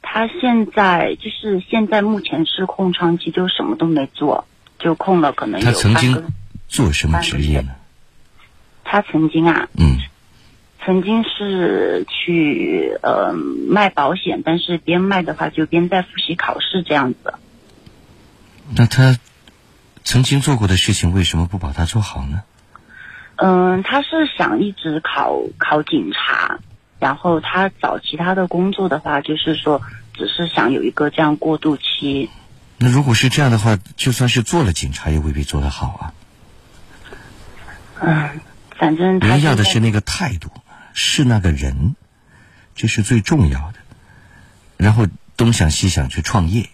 [0.00, 4.46] 他现在就是现在目前是空窗期，就什么都没做，
[4.78, 6.24] 就空了可能有他曾经
[6.66, 7.72] 做什么职业呢？
[8.82, 9.98] 他曾经啊，嗯，
[10.84, 17.34] 曾经是去呃卖保险，但是边卖的话就边在复习考试这样子。
[18.74, 19.18] 那他
[20.02, 22.42] 曾经做过的事情，为什么不把它做好呢？
[23.36, 26.60] 嗯，他是想一直考考警察，
[27.00, 29.82] 然后他找其他的工作的话，就是说
[30.12, 32.30] 只是想有一个这样过渡期。
[32.78, 36.14] 那如果是这样的话，就算是做了警察，也未必做得好啊。
[38.00, 38.40] 嗯，
[38.76, 40.50] 反正他人要的是那个态度，
[40.92, 41.96] 是那个人，
[42.74, 43.78] 这是最重要的。
[44.76, 45.06] 然后
[45.36, 46.68] 东想西想去创业，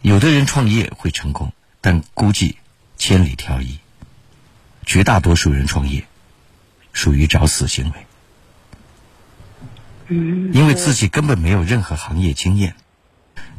[0.00, 2.56] 有的人创业会成功，但估计
[2.96, 3.78] 千里挑一。
[4.92, 6.04] 绝大多数人创业
[6.92, 8.06] 属于找死行为，
[10.08, 12.76] 嗯，因为自己根本没有任何行业经验，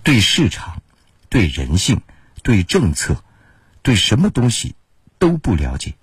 [0.03, 0.83] 对市场、
[1.29, 2.01] 对人性、
[2.43, 3.23] 对政策、
[3.81, 4.75] 对什么东西
[5.17, 5.95] 都不了解，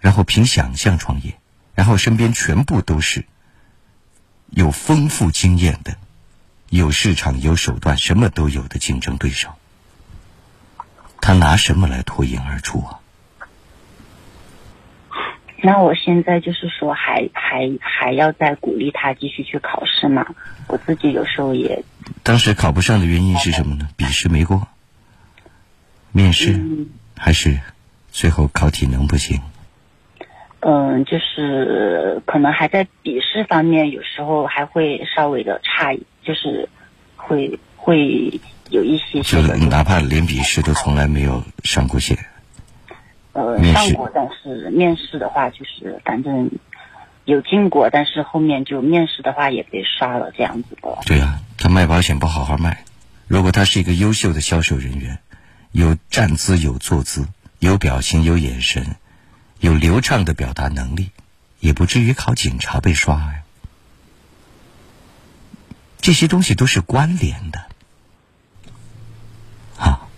[0.00, 1.38] 然后凭想象创业，
[1.74, 3.26] 然后身边全部都是
[4.48, 5.98] 有丰富经验的、
[6.70, 9.50] 有市场、有手段、什么都有的竞争对手，
[11.20, 13.00] 他拿什么来脱颖而出啊？
[15.62, 20.26] 那我现在就是说还还还要再鼓励他继续去考试嘛？
[20.66, 21.84] 我自己有时候也
[22.24, 23.88] 当时考不上的原因是什么呢？
[23.96, 24.66] 笔试没过，
[26.10, 27.60] 面试，嗯还是
[28.10, 29.40] 最后考体能不行？
[30.60, 36.68] 嗯，就是可能还在笔试方面，有时候还会稍微的差一，就是
[37.16, 38.40] 会会
[38.70, 42.16] 有一些就哪怕连笔试都从来没有上过线，
[43.32, 46.50] 呃上过，但是面试的话就是反正
[47.24, 50.98] 有进过，但是后面就面试的话也被刷了这样子的。
[51.06, 52.84] 对啊，他卖保险不好好卖。
[53.28, 55.18] 如果他是一个优秀的销售人员，
[55.70, 57.28] 有站姿、有坐姿、
[57.58, 58.96] 有表情、有眼神，
[59.60, 61.10] 有流畅的表达能力，
[61.60, 63.42] 也不至于考警察被刷呀。
[66.02, 67.64] 这些东西都是关联的，
[69.78, 70.08] 啊，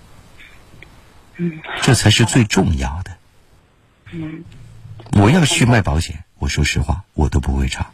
[1.37, 3.17] 嗯这才是最重要的。
[4.13, 4.45] 嗯
[5.13, 7.91] 我要去卖保险，我说实话，我都不会查。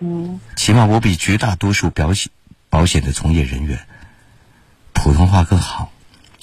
[0.00, 2.30] 嗯起码我比绝大多数保险
[2.68, 3.86] 保险的从业人员
[4.92, 5.92] 普通话更好，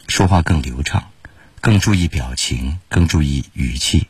[0.07, 1.11] 说话更流畅，
[1.59, 4.07] 更注意表情，更注意语气。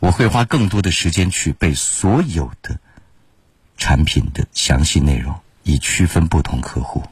[0.00, 2.78] 我会花更多的时间去背所有的
[3.76, 7.04] 产品的详细内容，以区分不同客户。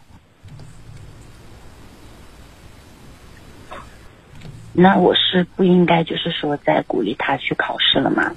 [4.73, 8.33] 那我是不应该就是说再鼓励他去考试了吗？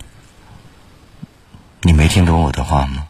[1.82, 3.08] 你没听懂我的话吗？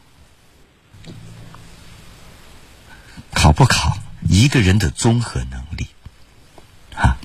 [3.33, 3.97] 考不考，
[4.29, 5.87] 一个人的综合能力，
[6.95, 7.17] 啊，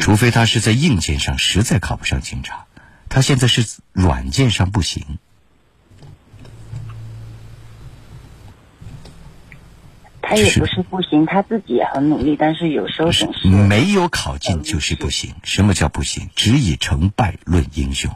[0.00, 2.66] 除非他是在硬件上实在考不上警察，
[3.08, 5.18] 他现在是软件上不行。
[10.28, 15.34] 他也不是不行，他自己也很努力，但是有时候总是没有考进就是不行。
[15.42, 16.28] 什么叫不行？
[16.36, 18.14] 只以成败论英雄，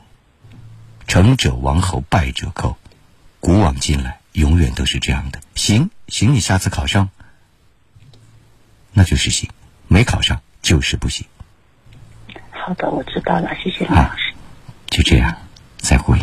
[1.06, 2.76] 成者王侯，败者寇。
[3.40, 5.40] 古往今来，永远都是这样的。
[5.54, 7.08] 行行，你下次考上，
[8.92, 9.48] 那就是行；
[9.88, 11.26] 没考上就是不行。
[12.50, 14.34] 好的，我知道了，谢谢林老师。
[14.90, 15.34] 就这样，
[15.78, 16.18] 再会。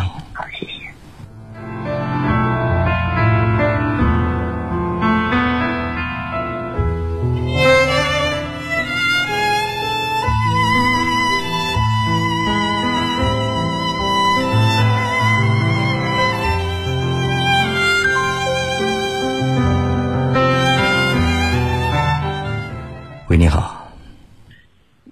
[23.29, 23.87] 喂，你好。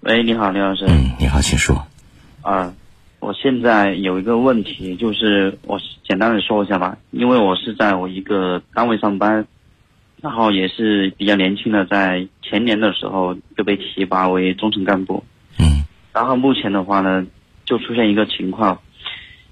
[0.01, 0.85] 喂，你好，李老师。
[0.87, 1.85] 嗯，你好，请说。
[2.41, 2.73] 啊，
[3.19, 9.45] 我现在有一个问题，就是我简单的说一下吧，因为我是在我一个单位上班，
[10.19, 15.23] 然后也是比较年轻的，在前年的时候就被提拔为中层干部，
[15.59, 17.23] 嗯然后目前的话呢，
[17.65, 18.79] 就出现一个情况，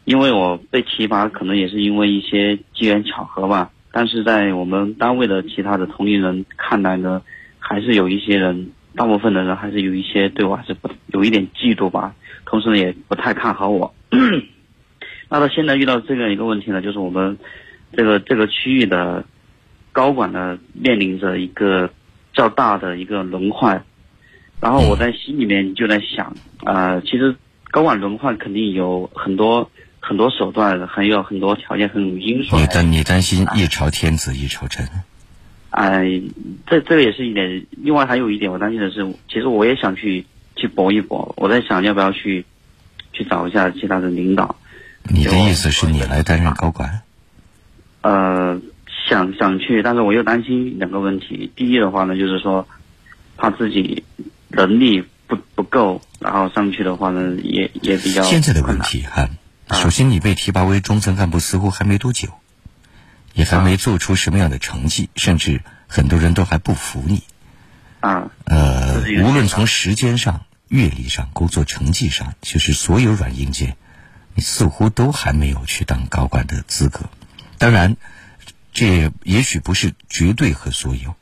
[0.06, 7.22] 因为我被提拔，可能也是因为一些机缘巧合吧，但是在我们单位的其他的同龄人看来呢，
[7.68, 12.14] 还是有一些人，大部分的人还是有一些对我还是不有一点嫉妒吧，
[12.46, 13.96] 同时呢也不太看好我。
[15.30, 17.40] 那到现在遇到这个一个问题呢，就是我们
[17.92, 19.26] 这个这个区域的
[19.92, 21.90] 高管呢，面临着一个
[22.34, 23.84] 较大的一个轮换。
[24.62, 27.36] 然后我在心里面就在想，呃，其实
[27.72, 32.56] 高管轮换肯定有很多很多手段，还有很多条件，很有因素。
[32.58, 34.86] 你担你担心一朝天子一朝臣。
[35.76, 36.22] 哎，
[36.68, 37.66] 这这个也是一点。
[37.72, 41.34] 另外还有一点，我担心的是，其实我也想去去搏一搏。
[41.36, 42.46] 我在想要不要去
[43.12, 44.56] 去找一下其他的领导。
[45.04, 47.02] 你的意思是你来担任高管？
[48.04, 48.62] 呃，
[49.10, 51.52] 想想去，但是我又担心两个问题。
[51.58, 52.66] 第一的话呢，就是说
[53.36, 54.06] 怕自己
[54.48, 59.28] 能力不不够，然后上去的话呢，也也比较现在的问题哈，
[59.68, 62.30] 啊首先你被提拔为中层干部似乎还没多久，
[63.36, 67.22] 也还没做出什么样的成绩，甚至很多人都还不服你。
[68.00, 73.76] 啊，呃无论从时间上、阅历上、工作成绩上，就是所有软硬件，
[74.34, 77.10] 你似乎都还没有去当高管的资格。
[77.58, 77.98] 当然，
[78.74, 81.16] 这也许不是绝对和所有。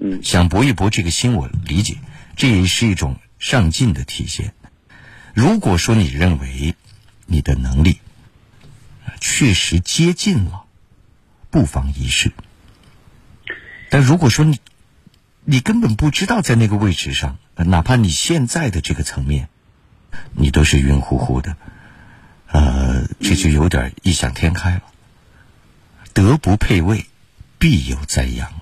[0.00, 1.98] 嗯想搏一搏这个心，我理解，
[2.36, 4.54] 这也是一种上进的体现。
[5.34, 6.74] 如果说你认为
[7.26, 8.00] 你的能力
[9.06, 10.63] 呃确实接近了，
[11.54, 12.32] 不妨一试。
[13.88, 14.58] 但如果说你
[15.44, 19.48] 你根本不知道在那个位置上，呃哪怕你现在的这个层面，
[20.32, 21.56] 你都是晕乎乎的，
[22.48, 24.82] 呃，这就有点异想天开了。
[26.12, 27.06] 德不配位，
[27.60, 28.52] 必有灾殃。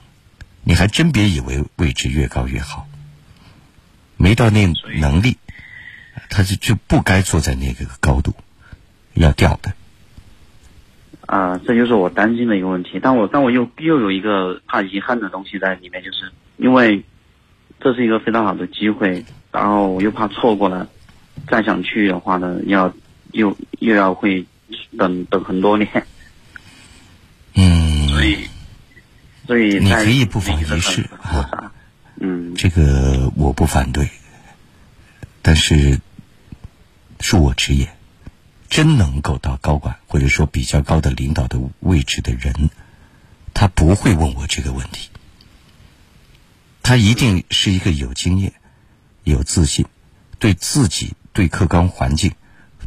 [0.62, 2.86] 你还真别以为位置越高越好，
[4.18, 4.70] 没到那
[5.00, 5.38] 能力，
[6.28, 8.34] 他就就不该坐在那个高度，
[9.14, 9.72] 要掉的。
[11.32, 13.00] 啊，这就是我担心的一个问题。
[13.02, 17.02] 但我但我又又有一个怕遗憾的东西在里面，就是因为
[17.80, 20.86] 这是一个非常好的机会，然后我又怕错过了，
[21.48, 22.92] 再想去的话呢，要
[23.30, 24.44] 又又要会
[24.98, 25.88] 等等很多年，
[27.54, 28.36] 嗯，所以
[29.46, 31.00] 所以你可以不妨一试很复
[31.50, 31.72] 杂。
[32.20, 34.06] 嗯这个我不反对，
[35.40, 35.98] 但是
[37.20, 37.88] 恕我直言，
[38.72, 42.70] 真能够到高管或者说比较高的领导的位置的人，
[43.52, 45.10] 他不会问我这个问题。
[46.82, 48.54] 他一定是一个有经验、
[49.24, 49.84] 有自信，
[50.38, 52.32] 对自己、对客观环境、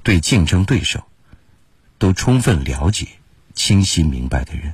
[0.02, 1.04] 对竞争对手
[2.00, 3.08] 都充分了解、
[3.54, 4.74] 清晰明白的人。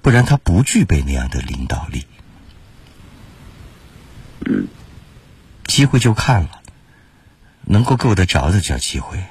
[0.00, 2.06] 不然他不具备那样的领导力。
[5.66, 6.59] 机会就看了，
[7.70, 9.22] 能够够得着的叫机会，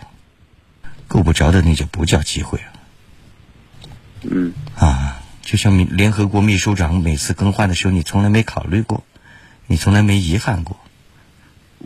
[1.10, 2.66] 够不着的那就不叫机会了。
[4.22, 9.04] 嗯啊，就像秘联合国秘书长每次更换的时候，你从来没考虑过，
[9.68, 10.80] 你从来没遗憾过，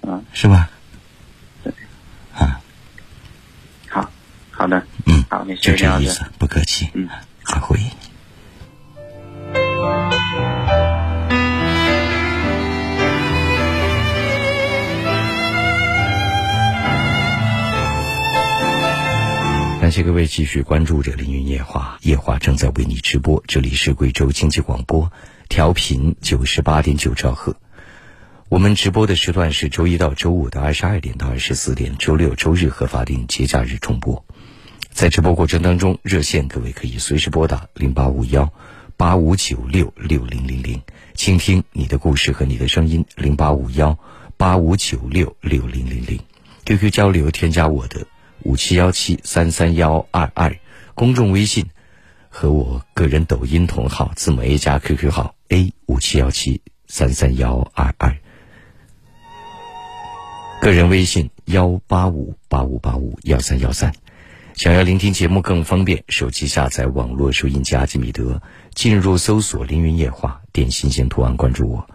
[0.03, 0.69] 啊，是吧？
[1.63, 1.73] 对，
[2.35, 2.61] 啊，
[3.89, 4.07] 好
[4.51, 6.91] 好的，嗯，好，你就这意思，不客气。
[6.93, 7.09] 嗯，
[7.45, 7.79] 再会。
[19.93, 25.11] 谢各位继续关注着《凌云夜话》，夜话正在为你直播，这里是贵州经济广播，
[25.49, 27.55] 调频九十八点九兆赫。
[28.49, 34.25] 我们直播的时段是周一到周五的二十二点到二十四点，周六、周日和法定节假日重播。
[34.89, 38.51] 在直播过程当中，热线各位可以随时拨打零八五幺
[38.97, 40.81] 八五九六六零零零，
[41.13, 43.05] 倾听你的故事和你的声音。
[43.15, 43.95] 零八五幺
[44.37, 46.19] 八五九六六零零零
[46.65, 48.07] ，QQ 交流添加我的
[48.41, 50.57] 五七幺七三三幺二二，
[50.95, 51.67] 公众微信
[52.29, 58.17] 和我个人抖音同号字母 A 加 QQ 号 A 五七幺七三三幺二二。
[60.61, 63.93] 个人微信幺八五八五八五幺三幺三，
[64.55, 68.41] 想要聆听节目更方便，手机下载网络收音机阿基米德，
[68.73, 71.87] 进入搜索“凌云夜话”，点心形图案关注我。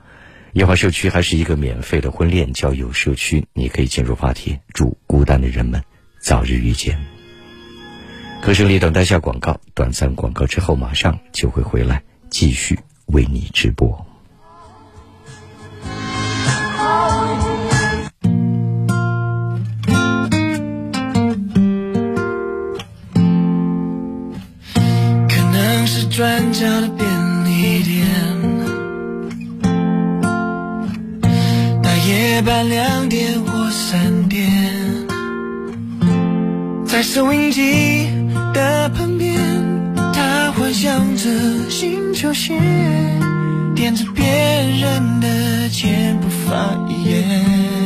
[0.53, 5.82] 夜话社区还是一个免费的婚恋交友社区，你可以进入发帖，祝孤单的人们
[6.21, 6.99] 早日遇见。
[8.41, 14.07] 歌声里等待下广告，短暂广告之后马上就会回来，继续为你直播。
[25.29, 28.07] 可能是转角的便利店，
[31.83, 34.47] 大夜班两点或三点，
[36.89, 38.09] 在收音机
[38.55, 39.39] 的旁边，
[40.14, 41.28] 他幻想着
[41.68, 42.59] 新球鞋，
[43.76, 47.78] 点着别人的肩不发一言。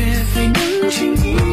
[0.00, 1.49] 也最能轻易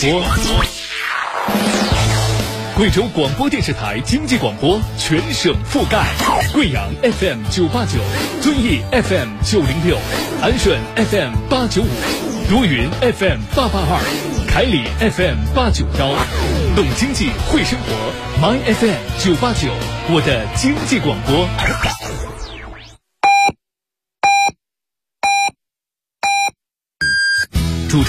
[0.00, 0.22] 播。
[2.76, 6.02] 贵州广播电视台经济广播全省覆盖，
[6.54, 7.98] 贵阳 FM 九八九，
[8.40, 9.98] 遵义 FM 九零六，
[10.40, 11.88] 安顺 FM 八九五，
[12.48, 14.00] 多云 FM 八八二，
[14.48, 16.14] 凯里 FM 八九幺。
[16.74, 17.92] 懂经济，会生活。
[18.40, 19.68] My FM 九八九，
[20.08, 21.89] 我的经济广播。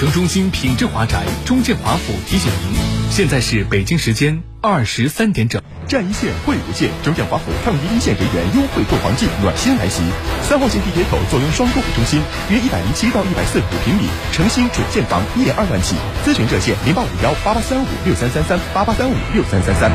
[0.02, 2.76] 城中心品质华宅中建华府提醒您，
[3.08, 5.62] 现在是北京时间二十三点整。
[5.86, 10.02] 站一线会无限，中建华府抗疫一线人员优惠购房季暖心来袭。
[10.42, 15.94] 三号线地铁口坐拥双购物中心，约一百零七到一百四十五平米，诚心准建房一点二万起。
[16.24, 19.92] 咨询热线零八五幺八八三五六三三三八八三五六三三三。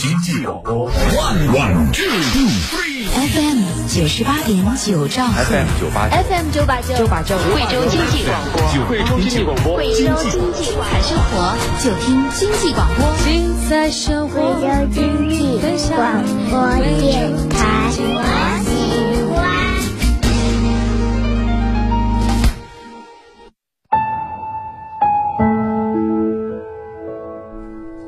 [0.00, 2.81] 经济广播，one one two three。
[3.06, 5.42] FM 九十八点九兆赫。
[5.44, 6.94] FM 九八 FM 九八九。
[6.96, 7.36] 九八九。
[7.52, 13.12] 贵州经济广播，贵州经济广播，贵州经济快生活，就听经济广播。
[13.24, 15.58] 精彩生活，贵州经济
[15.94, 18.22] 广播电台，我喜欢。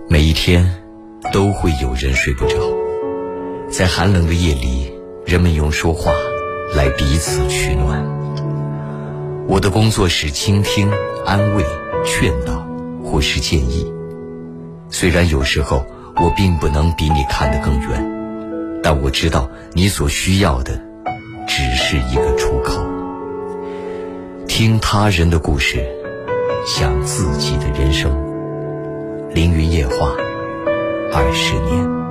[0.09, 0.65] 每一天
[1.33, 2.55] 都会有人睡不着，
[3.77, 4.93] 在寒冷的夜里，
[5.27, 6.13] 人们用说话
[6.77, 8.07] 来彼此取暖。
[9.49, 10.89] 我的工作是倾听、
[11.27, 11.65] 安慰、
[12.05, 12.65] 劝导，
[13.03, 13.93] 或是建议。
[14.91, 15.85] 虽然有时候
[16.23, 20.81] 我并不能比你看得更远，但我知道你所需要的
[21.49, 22.81] 只是一个出口。
[24.47, 25.85] 听他人的故事，
[26.65, 28.09] 想自己的人生。
[29.35, 30.13] 凌云夜话，
[31.13, 32.04] 二十年。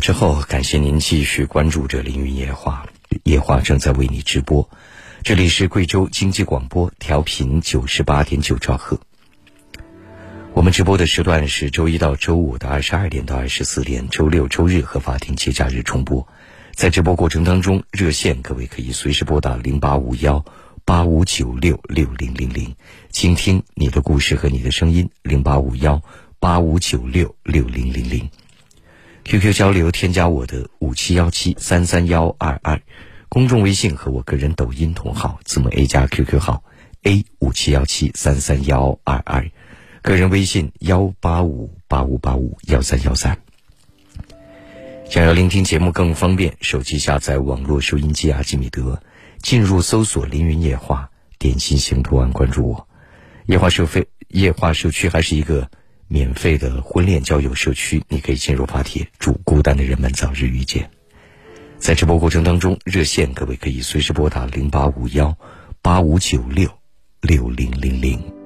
[0.00, 2.86] 之后，感谢您继续关注着凌云夜话，
[3.24, 4.68] 夜话正在为你直播。
[5.22, 8.98] 这里是贵州经济广播，调频九十八点九兆赫。
[10.54, 16.26] 我们直播的时段是周一到周五的二十二点到二十四点，周六、周日和法定节假日重播。
[16.74, 20.42] 在直播过程当中，热线各位可以随时拨打零八五幺
[20.86, 22.74] 八五九六六零零零，
[23.10, 25.10] 倾听你的故事和你的声音。
[25.22, 26.02] 零八五幺
[26.38, 28.30] 八五九六六零零零。
[29.24, 32.80] QQ 交流，添加我的五七幺七三三幺二二，
[33.28, 36.64] 公众微信和我个人抖音同号，字母 A 加 QQ 号
[37.02, 39.50] A 五七幺七三三幺二二，
[40.02, 43.38] 个人微信幺八五八五八五幺三幺三。
[45.08, 49.02] 想要聆听节目更方便，手机下载网络收音机阿基米德，
[49.38, 52.88] 进入搜索“凌云夜话”，点心形图案关注我。
[53.46, 55.70] 夜话社费，夜话社区还是一个。
[56.12, 60.90] 免费的婚恋交友社区，你可以进入发帖，祝孤单的人们早日遇见。
[61.78, 65.38] 在直播过程当中，热线各位可以随时拨打零八五幺
[65.80, 66.68] 八五九六
[67.20, 68.39] 六零零零。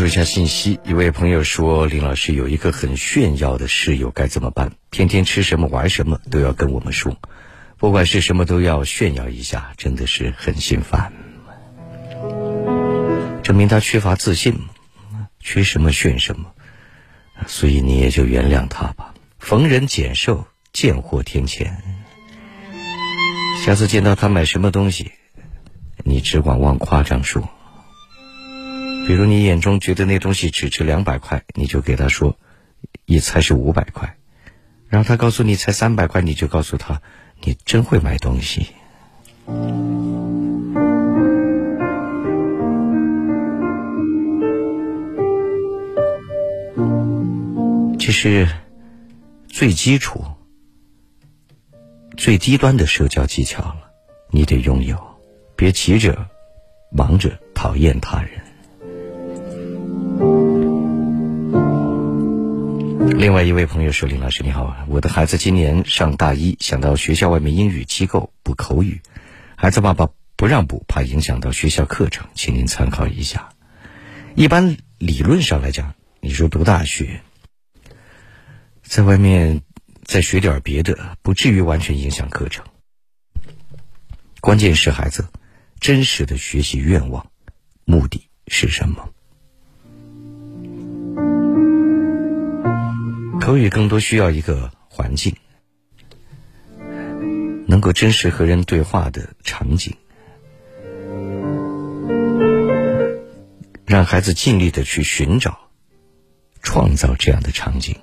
[0.00, 4.72] 注一下信息，一位朋友说：“林老师有一个很炫耀的室友，该怎么办？
[4.90, 7.18] 天天吃什么玩什么都要跟我们说，
[7.76, 11.12] 不管是什么都要炫耀一下，真的是很心烦。
[13.42, 14.58] 证明他缺乏自信，
[15.38, 16.46] 缺什么炫什么，
[17.46, 19.12] 所以你也就原谅他吧。
[19.38, 21.76] 逢人减寿，见货天钱。
[23.62, 25.12] 下次见到他买什么东西，
[26.04, 27.46] 你只管往夸张说。”
[29.10, 32.38] 比如你眼中觉得那东西只值两百块，你就给他说，
[33.06, 34.16] 一猜是五百块，
[34.86, 37.02] 然后他告诉你才三百块，你就告诉他，
[37.42, 38.68] 你真会买东西。
[47.98, 48.46] 这是
[49.48, 50.22] 最基础、
[52.16, 53.90] 最低端的社交技巧了，
[54.30, 54.96] 你得拥有，
[55.56, 56.28] 别急着、
[56.92, 58.39] 忙着讨厌他人。
[63.16, 69.00] 另外一位朋友说：“林老师你好，我的孩子今年上大一，想到学校外面英语机构补口语，
[69.56, 73.50] 孩子爸爸不让补，怕影响到学校课程，请您参考一下。
[74.34, 77.20] 一般理论上来讲，你说读大学，
[78.82, 79.60] 在外面
[80.04, 82.64] 再学点别的，不至于完全影响课程。
[84.40, 85.28] 关键是孩子
[85.78, 87.30] 真实的学习愿望、
[87.84, 89.10] 目的是什么？”
[93.40, 95.34] 口语更多需要一个环境，
[97.66, 99.96] 能够真实和人对话的场景，
[103.86, 105.58] 让孩子尽力的去寻找、
[106.62, 107.96] 创造这样的场景。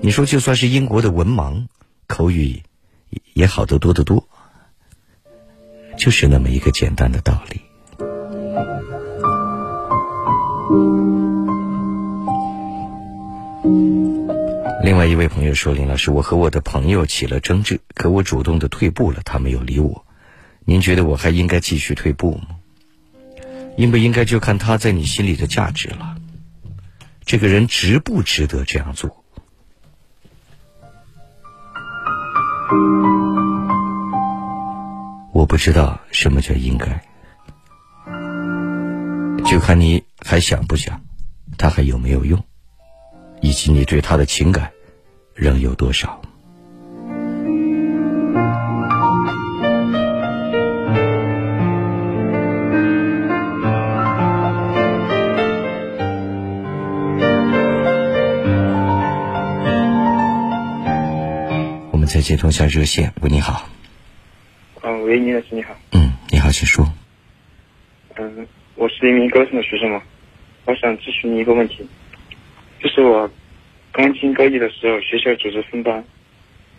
[0.00, 1.66] 你说，就算是英国的文盲，
[2.06, 2.62] 口语
[3.32, 4.28] 也好得多得多，
[5.96, 7.60] 就是那么一个简单的道理。
[14.88, 20.06] 另外一位朋友说：“林老师，我和我的朋友起了争执，可我主动的退步了，他没有理我。
[20.64, 22.56] 您觉得我还应该继续退步吗？
[23.76, 26.16] 应不应该就看他在你心里的价值了？
[27.26, 29.22] 这个人值不值得这样做？
[35.34, 37.04] 我不知道什么叫应该，
[39.44, 41.02] 就看你还想不想，
[41.58, 42.42] 他还有没有用。”
[43.42, 44.72] 以及你对他的情感
[45.38, 46.20] 仍有多少？
[61.92, 63.12] 我们再接通下热线。
[63.20, 63.68] 喂，你好。
[64.82, 65.72] 嗯，喂，倪老师，你好。
[65.92, 66.84] 嗯，你好，请说。
[68.16, 70.02] 嗯，我是一名高三的学生嘛，
[70.64, 71.88] 我想咨询你一个问题。
[72.80, 73.30] 就是我
[73.98, 76.04] 刚进高一的时候，学校组织分班，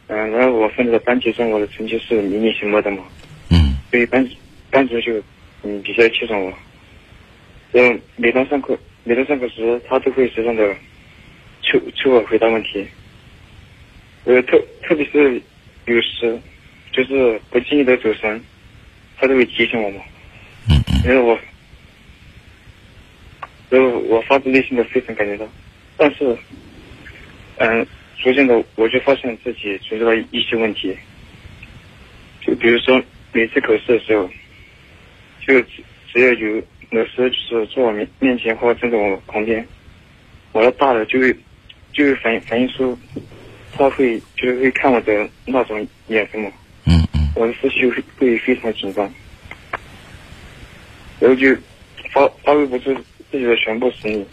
[0.08, 3.04] 嗯，然后我分到的班级中，我的成绩是名列前茅的嘛，
[3.52, 4.26] 嗯，所以班
[4.72, 5.22] 班主任就
[5.64, 6.54] 嗯比较器重我，
[7.74, 10.74] 然后每当上课每当上课时，他都会时常的
[11.62, 12.88] 求求我回答问题，
[14.24, 15.42] 呃特特别是
[15.88, 16.40] 有时
[16.94, 18.42] 就是不经意的走神，
[19.18, 20.02] 他都会提醒我嘛，
[20.70, 21.40] 嗯嗯，然后我
[23.70, 25.46] 然后我发自内心的非常感觉到。
[26.02, 26.34] 但是，
[27.60, 27.86] 嗯，
[28.22, 30.98] 逐渐的我就发现自己存在了一些问题，
[32.42, 33.02] 就比如说
[33.34, 34.30] 每次考试的时候，
[35.46, 39.66] 就只只要有老师就是坐我面面前或站在我旁边，
[40.54, 41.36] 我的大脑就会
[41.92, 42.98] 就会反反映出
[43.74, 46.52] 他会就是会看我的那种眼神嘛，
[46.86, 49.14] 嗯嗯，我的思绪会会非常紧张，
[51.20, 51.54] 然后就
[52.12, 52.94] 发发挥不出
[53.30, 54.26] 自己的全部实力。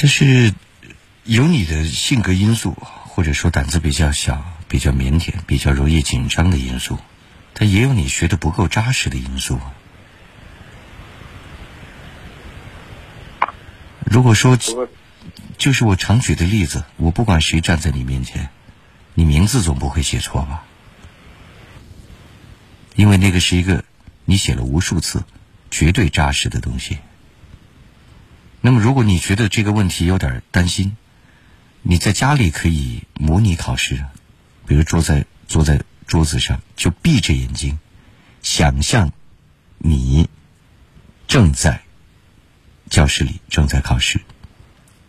[0.00, 0.54] 这是
[1.24, 6.98] 有你的性格因素，或者说胆子比较小、比较腼腆、比较容易紧张的因素，
[7.52, 9.60] 但也有你学的不够扎实的因素。
[14.06, 14.58] 如果说，
[15.58, 18.48] 就是我常举的例子，我不管谁站在你面前，
[19.12, 20.64] 你名字总不会写错吧？
[22.94, 23.84] 因为那个是一个
[24.24, 25.24] 你写了无数次、
[25.70, 27.00] 绝对扎实的东西。
[28.62, 30.96] 那么，如果你觉得这个问题有点担心，
[31.82, 34.04] 你在家里可以模拟考试，
[34.66, 37.78] 比如坐在坐在桌子上，就闭着眼睛，
[38.42, 39.12] 想象
[39.78, 40.28] 你
[41.26, 41.80] 正在
[42.90, 44.20] 教室里正在考试，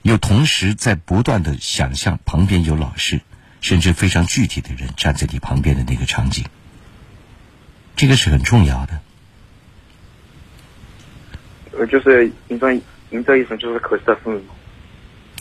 [0.02, 3.20] 又同时在不断的想象旁边有老师，
[3.60, 6.46] 甚至非常具体的人站在你旁边的那个场景，
[7.98, 9.02] 这个是很重要的。
[11.74, 12.72] 呃，就是你说
[13.12, 14.42] 营造一种就是考试的氛围。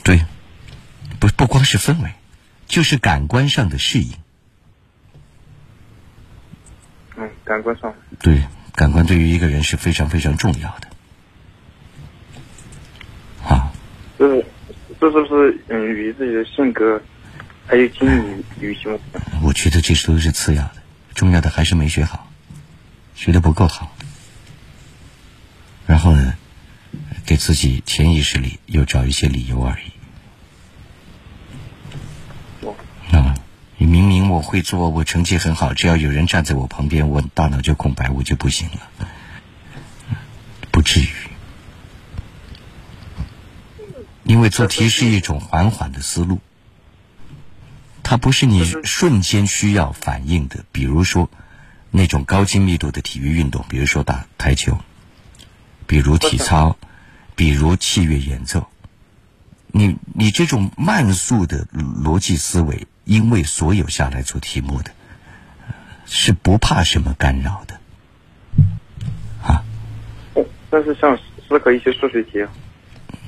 [0.05, 0.25] 对，
[1.18, 2.12] 不不光是氛围，
[2.66, 4.12] 就是感官上的适应。
[7.16, 7.95] 嗯，感官上。
[8.21, 8.45] 对，
[8.75, 10.89] 感官对于一个人是非常非常重要的。
[13.47, 13.73] 啊，
[14.18, 14.47] 这是
[15.01, 17.01] 这是不是嗯与自己的性格
[17.66, 19.23] 还有经历有相关？
[19.43, 20.77] 我觉得这都是次要的，
[21.14, 22.29] 重要的还是没学好，
[23.14, 23.95] 学的不够好。
[25.87, 26.35] 然后呢，
[27.25, 29.93] 给自己潜意识里又找一些理由而已。
[33.14, 33.35] 啊，
[33.79, 39.09] 你明明我会做，我成绩很好，只要有人站在我旁边，我大脑就空白，我就不行了，
[40.71, 41.09] 不至于。
[44.23, 46.39] 因为做题是一种缓缓的思路，
[48.05, 50.64] 它不是你瞬间需要反应的。
[50.71, 51.29] 比如说，
[51.91, 54.79] 那种高精密度的体育运动，比如说打台球，
[55.89, 56.77] 比如体操，
[57.41, 58.68] 比如器乐演奏。
[59.68, 64.91] 你你这种慢速的逻辑思维，因为所有下来做题目的，
[66.05, 67.80] 是不怕什么干扰的。
[69.43, 69.64] 啊，
[70.68, 71.18] 但是像
[71.49, 72.53] 思考一些数学题啊。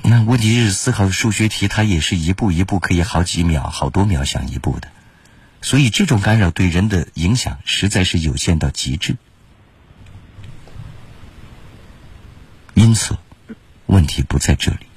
[0.03, 4.89] 那问题是思考数学题，它也是一步一步可以好几秒、好多秒想一步的，
[5.63, 9.15] 所以这种干扰对人的影响实在是有限到极致。
[12.75, 13.17] 因此，
[13.93, 14.87] 问题不在这里。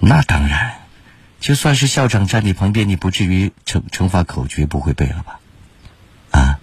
[0.00, 0.80] 那当然，
[1.38, 5.40] 就算是校长站你旁边，你不至于乘乘法口诀不会背了吧？
[6.32, 6.60] 啊，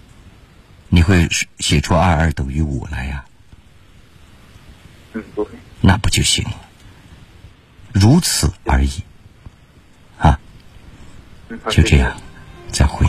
[0.88, 3.24] 你会写出二二等于五来呀？
[5.14, 5.50] 嗯，不会。
[5.80, 6.54] 那不就行了？
[7.92, 9.02] 如此而已。
[10.18, 10.38] 啊，
[11.70, 12.20] 就这样，
[12.70, 13.06] 再会。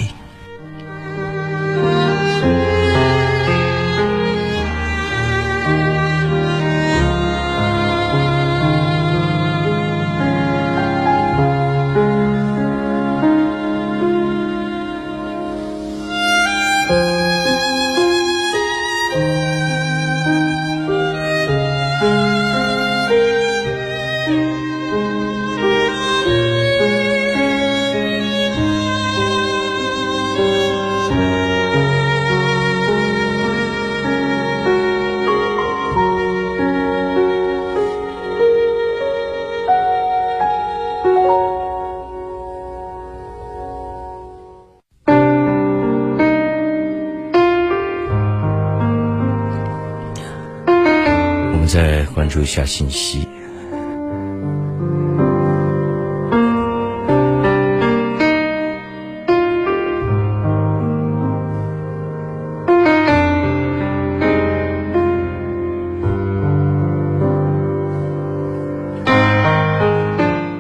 [52.50, 53.28] 下信息。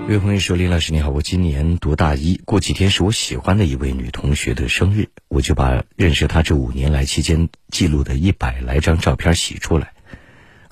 [0.07, 9.91] 有位朋友说：“林老师你好，我今年读大一，过几天是我喜欢的一位女同学的生日，我就把认识她这五年来期间记录的一百来张照片洗出来。”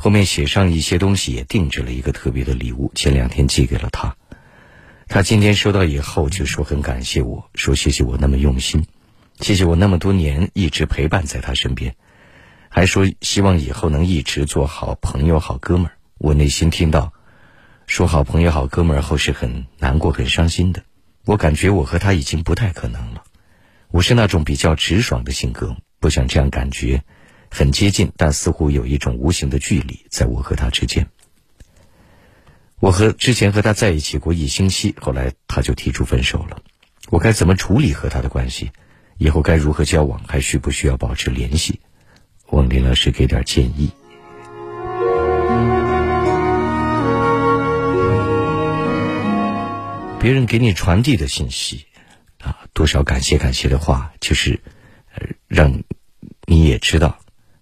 [0.08, 4.16] 后面写上一些东西，也定制了一个特别的礼物，前两天寄给了他。
[5.10, 8.86] 他今天收到以后就说很感谢我，说谢谢我那么用心，
[9.42, 11.98] 谢谢我那么多年一直陪伴在他身边，
[12.70, 15.98] 还说希望以后能一直做好朋友、好哥们儿。
[16.20, 17.12] 我内心听到
[17.86, 20.84] 说好朋友、好哥们儿后是很难过、很伤心的。
[21.26, 23.24] 我感觉我和他已经不太可能了。
[23.92, 27.04] 我是那种比较直爽的性格，不想这样感觉。
[27.50, 31.08] 很接近但似乎有一种无形的距离在我和他之间。
[32.80, 36.62] 我和之前和他在一起过一星期后来他就提出分手了。
[37.10, 38.72] 我该怎么处理和他的关系？
[39.18, 40.22] 以后该如何交往？
[40.28, 41.80] 还需不需要保持联系？
[42.52, 43.92] 望林老师给点建议。
[50.20, 51.86] 别人给你传递的信息
[52.40, 54.60] 啊多少感谢感谢的话就是
[55.48, 55.84] 让
[56.46, 57.20] 你也知道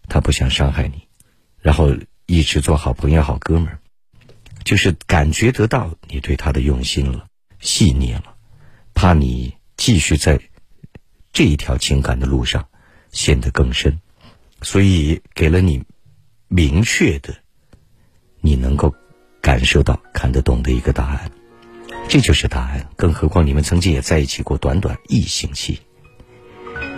[0.07, 1.07] 他不想伤害你，
[1.59, 1.95] 然后
[2.25, 3.79] 一直做好朋友、好哥们儿，
[4.63, 7.27] 就是感觉得到你对他的用心了、
[7.59, 8.35] 细腻了，
[8.93, 10.39] 怕你继续在
[11.31, 12.67] 这一条情感的路上
[13.11, 13.99] 陷得更深，
[14.61, 15.83] 所以给了你
[16.47, 17.35] 明确的、
[18.41, 18.93] 你能够
[19.41, 21.31] 感受到、看得懂的一个答案。
[22.07, 25.81] 这就是答案，更何况你们曾经也在一起过短短一星期。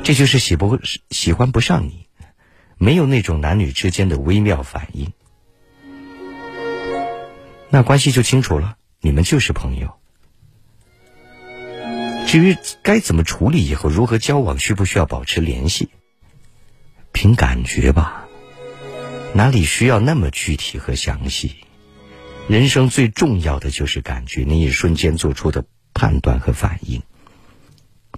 [0.04, 0.80] 这就是喜不
[1.10, 2.07] 喜欢不上你，
[2.78, 5.12] 没有那种男女之间的微妙反应，
[7.70, 9.94] 那关系就清楚了，你们就是朋友。
[12.28, 15.90] 至于该怎么处理，以后如何交往，需不需要保持联系，
[17.12, 18.28] 凭感觉吧，
[19.34, 21.56] 哪里需要那么具体和详细？
[22.48, 27.02] 人生最重要的就是感觉，那一瞬间做出的判断和反应，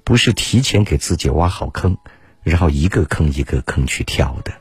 [0.04, 1.98] 不是提前给自己挖好坑，
[2.50, 4.52] 然后一个坑一个坑去跳的。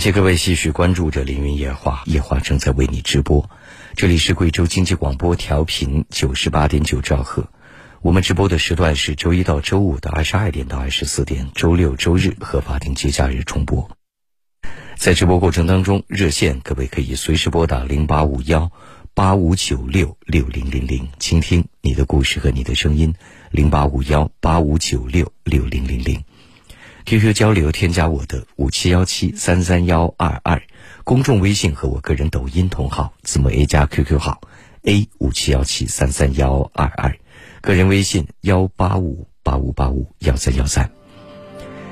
[0.00, 3.50] 感谢各位继续关注着《凌云夜话》，夜话正在为你直播。
[3.94, 7.50] 这里是贵州经济广播调频九十八点九兆赫，
[8.00, 13.90] 我们直播的时段是周一到周五的二十二点到二十四点，周六周日和法定节假日重播。
[14.96, 18.72] 在直播过程当中，热线各位可以随时拨打零八五幺
[19.12, 23.12] 八五九六六零零零，倾听你的故事和你的声音。
[23.50, 26.24] 零八五幺八五九六六零零零。
[27.04, 30.62] QQ 交流，添加我的五七幺七三三幺二二，
[31.04, 34.40] 公众微信和我个人抖音同号，字母 A 加 QQ 号
[34.82, 37.16] A 五七幺七三三幺二二，
[37.60, 40.90] 个人微信幺八五八五八五幺三幺三。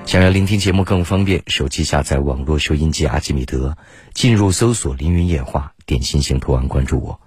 [0.05, 3.76] 想要聆听节目更方便，手机下载网络收音机阿基米德，
[4.14, 7.20] 进入搜索“凌云夜话”，点心形图案关注我。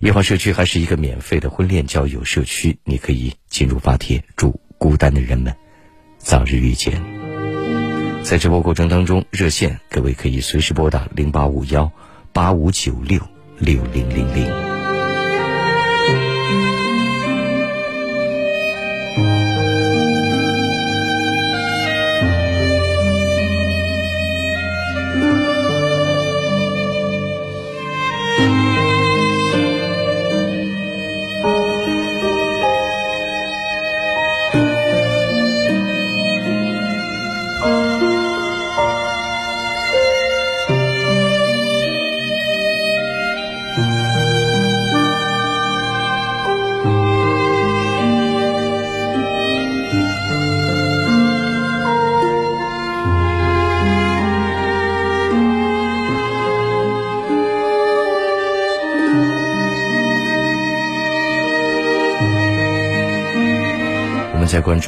[0.00, 5.56] 夜话社区还是一个免费的婚恋交友社区，你可以进入发帖，祝孤单的人们
[6.18, 7.02] 早日遇见。
[8.22, 11.90] 在直播过程当中，热线各位可以随时拨打零八五幺
[12.32, 13.20] 八五九六
[13.58, 14.77] 六零零零。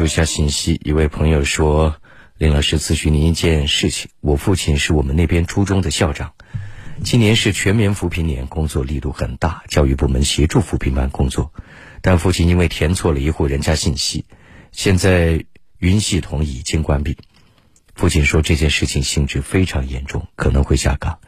[0.00, 1.96] 再关注一下信息，一位朋友说
[2.38, 6.32] ：“林老师咨询您一件事情，我父亲是我们那边初中的校长，
[7.04, 11.52] 今年是全面扶贫年，工作力度很大，教育部门协助扶贫办工作，
[12.00, 14.24] 但父亲因为填错了一户人家信息，
[14.72, 15.44] 现在
[15.80, 17.18] 云系统已经关闭。
[17.94, 21.18] 父亲说这件事情性质非常严重，可能会下岗。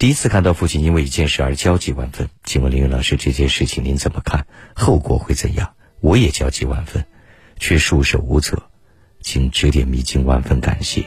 [0.00, 4.48] 第一次看到父亲因为一件事而焦急万分，请问林云老师这件事情您怎么看？
[4.74, 5.74] 后果会怎样？
[6.00, 7.06] 我也焦急万分。”
[7.58, 8.62] 却束手无策，
[9.20, 11.04] 请指点迷津，万分感谢。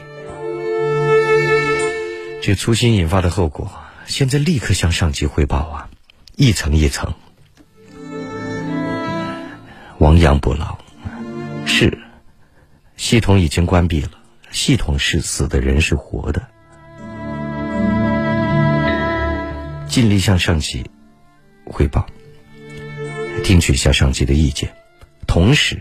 [2.42, 3.70] 这粗心引发的后果，
[4.06, 5.90] 现在立刻向上级汇报啊！
[6.36, 7.14] 一层一层，
[9.98, 10.78] 亡羊补牢。
[11.66, 11.98] 是，
[12.96, 14.12] 系统已经关闭了，
[14.50, 16.48] 系统是死的，人是活的。
[19.86, 20.90] 尽力向上级
[21.64, 22.06] 汇报，
[23.44, 24.74] 听取一下上级的意见，
[25.26, 25.80] 同时。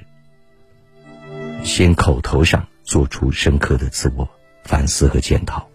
[1.63, 4.27] 先口头上做出深刻的自我
[4.63, 5.69] 反思和检讨，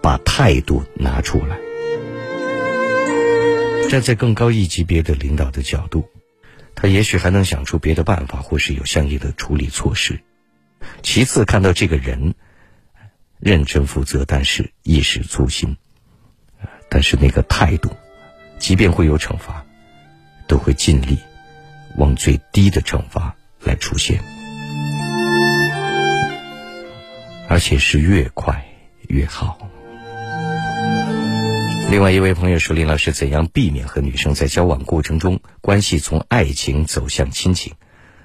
[0.00, 1.58] 把态度拿出来，
[3.88, 6.08] 站在更高一级别的领导的角度，
[6.74, 10.20] 他也许还能想出别的办法，或是有相应的处理措施。
[11.02, 12.34] 其次看到这个人
[13.38, 15.76] 认真负责，但是一时粗心，
[16.88, 17.90] 但是那个态度，
[18.58, 19.64] 即便会有惩罚，
[20.46, 21.18] 都会尽力
[21.96, 24.22] 往最低的惩罚来出现，
[27.48, 28.66] 而且是越快
[29.08, 29.58] 越好。
[31.88, 37.74] 另外一位朋友说：“林老师，怎样避免和女生在交往过程中关系从爱情走向亲情？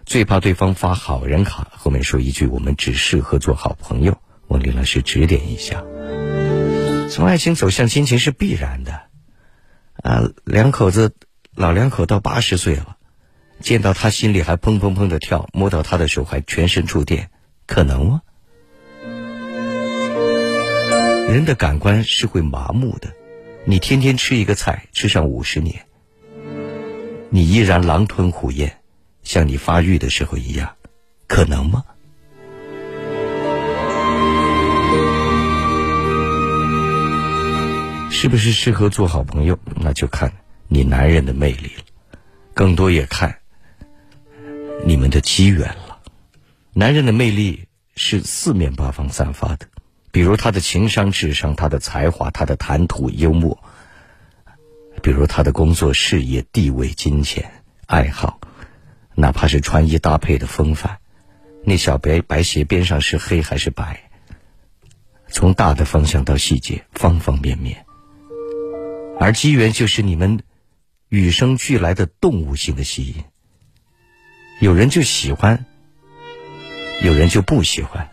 [0.03, 4.17] 最怕对方发好人卡，后面说一句‘我们只适合做好朋友’，
[4.47, 5.83] 问林老师指点一下。
[7.11, 9.01] 从爱情走向亲情是必然的，
[10.01, 11.13] 啊，两口子
[11.53, 12.97] 老两口到八十岁了，
[13.59, 17.29] 见到他心里还砰砰砰的跳，摸到他的手还全身触电，
[17.67, 18.21] 可能吗？
[21.31, 23.13] 人的感官是会麻木的。”
[23.63, 25.85] 你天天吃一个菜，吃上五十年，
[27.29, 28.77] 你依然狼吞虎咽，
[29.21, 30.75] 像你发育的时候一样，
[31.27, 31.85] 可能吗？
[38.09, 39.59] 是不是适合做好朋友？
[39.75, 40.33] 那就看
[40.67, 42.17] 你男人的魅力了，
[42.55, 43.37] 更多也看
[44.83, 45.99] 你们的机缘了。
[46.73, 49.67] 男人的魅力是四面八方散发的。
[50.11, 53.57] 比如他的情商、智商，他的才华，他的谈吐幽默；
[55.01, 58.39] 比如他的工作、事业、地位、金钱、爱好，
[59.15, 60.97] 哪怕是穿衣搭配的风范，
[61.63, 64.09] 那小白白鞋边上是黑还是白？
[65.29, 67.85] 从大的方向到细节，方方面面。
[69.17, 70.41] 而机缘就是你们
[71.07, 73.23] 与生俱来的动物性的吸引，
[74.59, 75.65] 有人就喜欢，
[77.01, 78.10] 有人就不喜欢。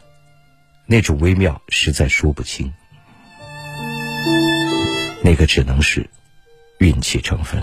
[0.91, 2.73] 那种微妙，实在说不清。
[5.23, 6.09] 那个只能是
[6.79, 7.63] 运气成分。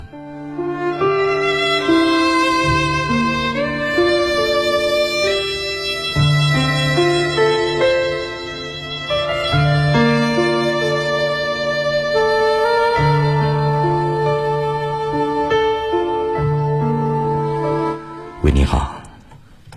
[18.42, 19.02] 喂，你好。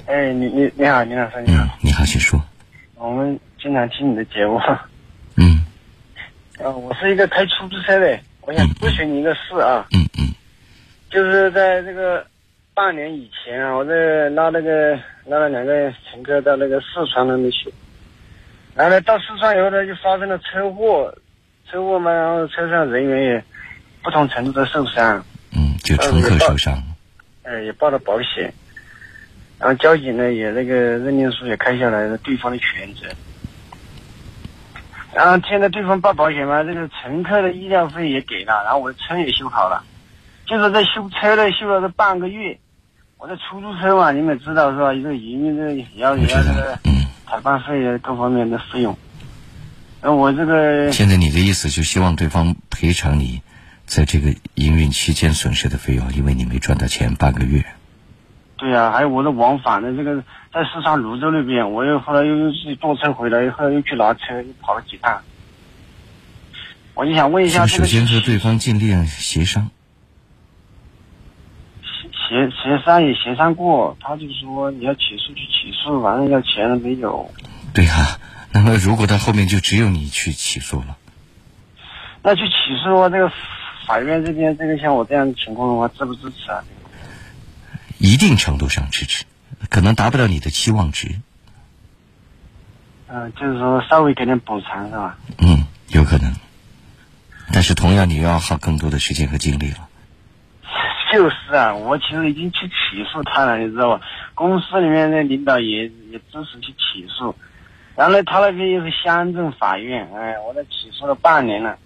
[0.05, 1.63] 哎，你你你好，你好，你好。
[1.63, 2.39] 嗯，你好，请说。
[2.99, 4.59] 我们经常听你的节目。
[5.37, 5.65] 嗯。
[6.59, 9.87] 呃，我是一个开出租车的，我想咨询你一个事啊。
[9.91, 10.27] 嗯嗯。
[11.09, 12.27] 就是在这个
[12.73, 17.73] 半年以前啊，我在拉那个拉了两个乘客到那个四川那边去，
[18.75, 21.15] 然后呢到四川以后呢就发生了车祸，
[21.71, 23.43] 车祸嘛，然后车上人员也
[24.03, 25.23] 不同程度的受伤。
[25.55, 26.83] 嗯，就乘客受伤。
[27.43, 28.53] 呃，也报了保险。
[29.59, 33.07] 然后交警呢也那个认定书也开下来了，对方的全责。
[35.13, 39.83] 然后现在对方报保险嘛，这个乘客的医疗费也给了，然后我的车也修好了，
[40.45, 42.57] 就是在修车呢修了这半个月。
[43.17, 44.93] 我的出租车嘛，你们知道是吧？
[44.93, 45.63] 一个营运这
[45.99, 46.79] 要也要这个
[47.27, 48.97] 采办费啊各方面的费用。
[50.01, 53.41] 那我这个现在你的意思就希望对方赔偿你
[53.85, 57.65] 在这个营运期间损失的费用，因为你没赚到钱半个月。
[58.59, 60.21] 对呀，还有我的往返的这个
[60.51, 65.21] 在四川泸州那边，我又后来又又自己坐车回来，后来又去拿车，又跑了几趟。
[66.93, 69.69] 我就想问一下，首先和对方尽量协商。
[72.11, 77.31] 协协商也协商过，他就说你要起诉就起诉，反正要钱了没有。
[77.73, 78.19] 对呀，
[78.51, 80.97] 那么如果到后面就只有你去起诉了，
[82.21, 83.31] 那去起诉这个
[83.87, 86.61] 法院这边，这个像我这样的情况的话，支不支持啊？
[87.99, 89.25] 一定程度上支持，
[89.69, 91.19] 可能达不到你的期望值。
[93.09, 95.17] 嗯，就是说稍微给点补偿是吧？
[95.39, 96.33] 嗯，有可能，
[97.51, 99.89] 但是同样你又要耗更多的时间和精力了。
[101.11, 104.01] 就是啊，我其实已经去起诉他了，你知道吧？
[104.33, 107.35] 公司里面的领导也也支持去起诉，
[107.97, 111.77] 然后呢，他那边又是乡镇法院，哎，我都起诉了半年了。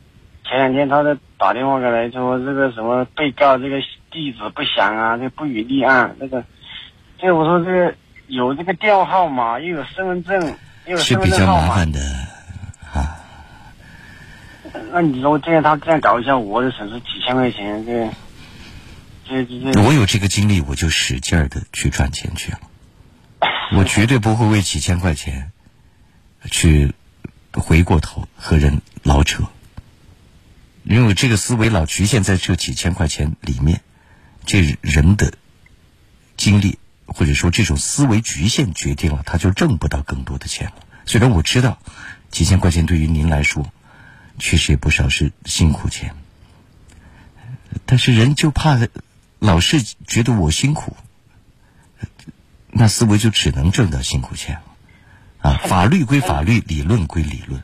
[0.48, 3.82] 前两天他在打电话过来说这个什么被告这个。
[4.14, 6.16] 地址不详啊，这不予立案。
[6.20, 6.46] 那个，
[7.18, 7.96] 这我说这个
[8.28, 11.62] 有这个电话号码，又有身份证，又有身份证号码。
[11.62, 12.00] 是比较麻烦的
[12.94, 13.18] 啊。
[14.92, 18.08] 那你说这样他这样搞一下，我得损失几千块钱，这
[19.28, 19.82] 这这。
[19.82, 22.60] 我有这个精力，我就使劲儿的去赚钱去了。
[23.76, 25.52] 我绝对不会为几千块钱
[26.52, 26.94] 去
[27.52, 29.46] 回过头和人老扯，
[30.84, 33.82] 因为我这个思维老局限在这几千块钱里面。
[34.46, 35.34] 这人的
[36.38, 40.74] 经历，或者说这种思维局限，决定了他就挣不到更多的钱了。
[41.06, 41.80] 虽然我知道
[42.32, 43.72] 几千块钱对于您来说
[44.40, 46.16] 确实也不少是辛苦钱，
[47.86, 48.80] 但是人就怕
[49.40, 50.96] 老是觉得我辛苦，
[52.72, 54.64] 那思维就只能挣到辛苦钱了。
[55.50, 57.62] 啊，法律归法律，理论归理论。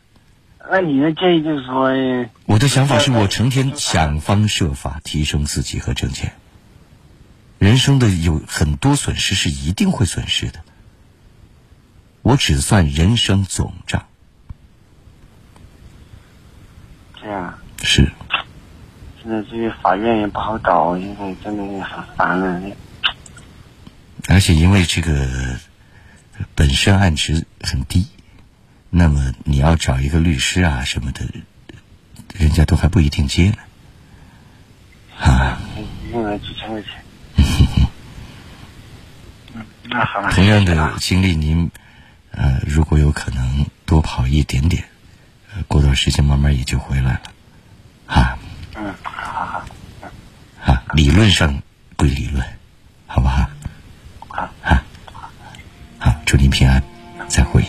[0.69, 6.33] 那你的建议就是说，我的想法是我成天想方设法提升自己和挣钱。
[7.59, 10.61] 人生的有很多损失是一定会损失的，
[12.21, 14.07] 我只算人生总账。
[17.21, 18.09] 这样是，
[19.21, 22.61] 现在这个法院也不好搞，现在真的很烦了。
[24.29, 25.59] 而且因为这个
[26.55, 28.07] 本身案值很低，
[28.89, 31.25] 那么你要找一个律师啊什么的，
[32.35, 33.57] 人家都还不一定接呢。
[35.19, 35.61] 啊，
[36.13, 36.91] 用了几千块钱。
[40.31, 41.71] 同样的经历，您
[42.31, 44.83] 呃，如果有可能多跑一点点，
[45.53, 47.21] 呃过段时间慢慢也就回来了。
[48.05, 48.37] 哈，
[48.75, 49.65] 嗯，好好好。
[50.63, 51.61] 啊，理论上
[51.95, 52.45] 归理论，
[53.07, 53.49] 好不好？
[54.27, 54.83] 好，啊，
[55.97, 56.83] 好，祝您平安，
[57.27, 57.63] 再会。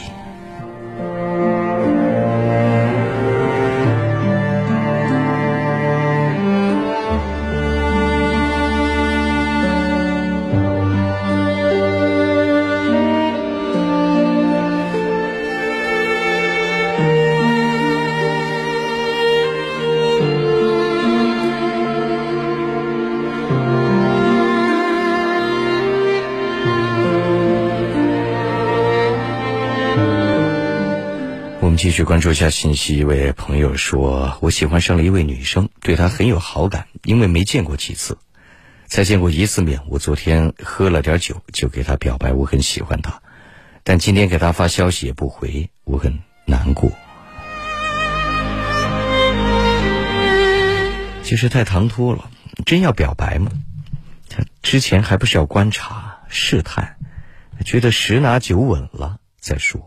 [31.81, 32.99] 继续关注一下信息。
[32.99, 38.19] 一位朋友说：“我喜欢上了一位女生，对她很有好感，因为没见过几次，
[38.87, 39.81] 才见过一次面。
[39.89, 43.23] 我昨天喝了点酒，就给她表白我很喜欢她，
[43.83, 46.93] 但今天给她发消息也不回，我很难过。
[51.23, 52.31] 其实太唐突了，
[52.67, 53.51] 真要表白吗？
[54.29, 56.99] 他之前还不是要观察、试探，
[57.65, 59.87] 觉得十拿九稳了再说。”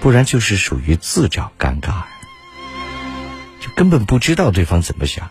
[0.00, 2.04] 不然就是属于自找尴尬，
[3.60, 5.30] 就根本不知道对方怎么想，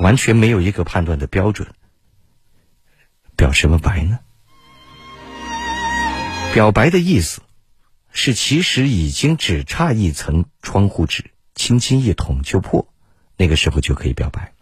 [0.00, 1.68] 完全没有一个判断的标准。
[3.36, 4.18] 表什么白呢？
[6.52, 7.42] 表白的意思
[8.12, 12.92] 是，其实已经只差一层窗户纸，轻轻一捅就破，
[13.36, 14.52] 那个时候就可以表白。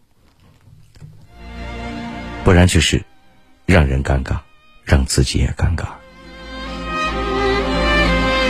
[2.45, 3.05] 不然就是
[3.67, 4.41] 让人尴尬，
[4.85, 5.98] 让自己也尴尬。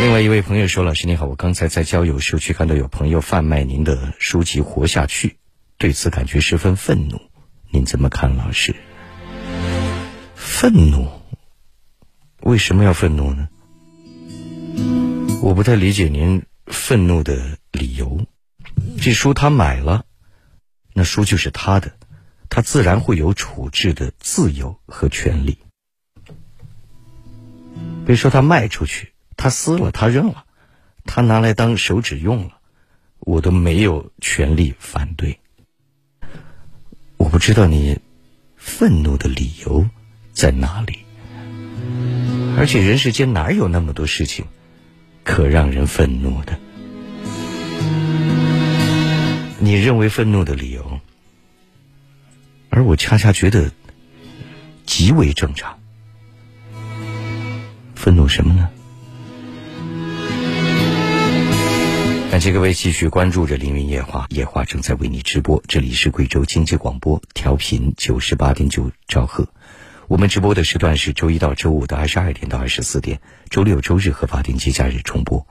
[0.01, 5.29] 另外一位朋友说：“老师你好，我刚才在交友社区看到有朋友贩卖您的书籍《活下去》，
[5.77, 7.21] 对此感觉十分愤怒，
[7.71, 8.77] 您怎么看，老师？
[10.37, 11.09] 愤怒？
[12.43, 13.49] 为什么要愤怒呢？
[15.43, 18.25] 我不太理解您愤怒的理由。
[19.01, 20.05] 这书他买了，
[20.93, 21.93] 那书就是他的，
[22.49, 25.59] 他自然会有处置的自由和权利。
[28.07, 30.45] 别说他卖出去。”他撕了，他扔了，
[31.05, 32.59] 他拿来当手指用了，
[33.21, 35.39] 我都没有权利反对。
[37.17, 38.01] 我不知道你
[38.57, 39.89] 愤怒的理由
[40.33, 40.99] 在哪里，
[42.59, 44.45] 而且人世间哪有那么多事情
[45.23, 46.59] 可让人愤怒的？
[49.61, 51.01] 你认为愤怒的理由，
[52.71, 53.71] 而我恰恰觉得
[54.85, 55.79] 极为正常。
[57.95, 58.69] 愤怒什么呢？
[62.31, 65.63] 感谢各位继续关注着《凌云夜话》，夜话正在为你直播。
[65.67, 69.49] 这里是贵州经济广播，调频九十八点九兆赫。
[70.09, 75.47] 我们直播的时段是周一到周五的二十二点到二十四点，周六、周日和法定节假日重播。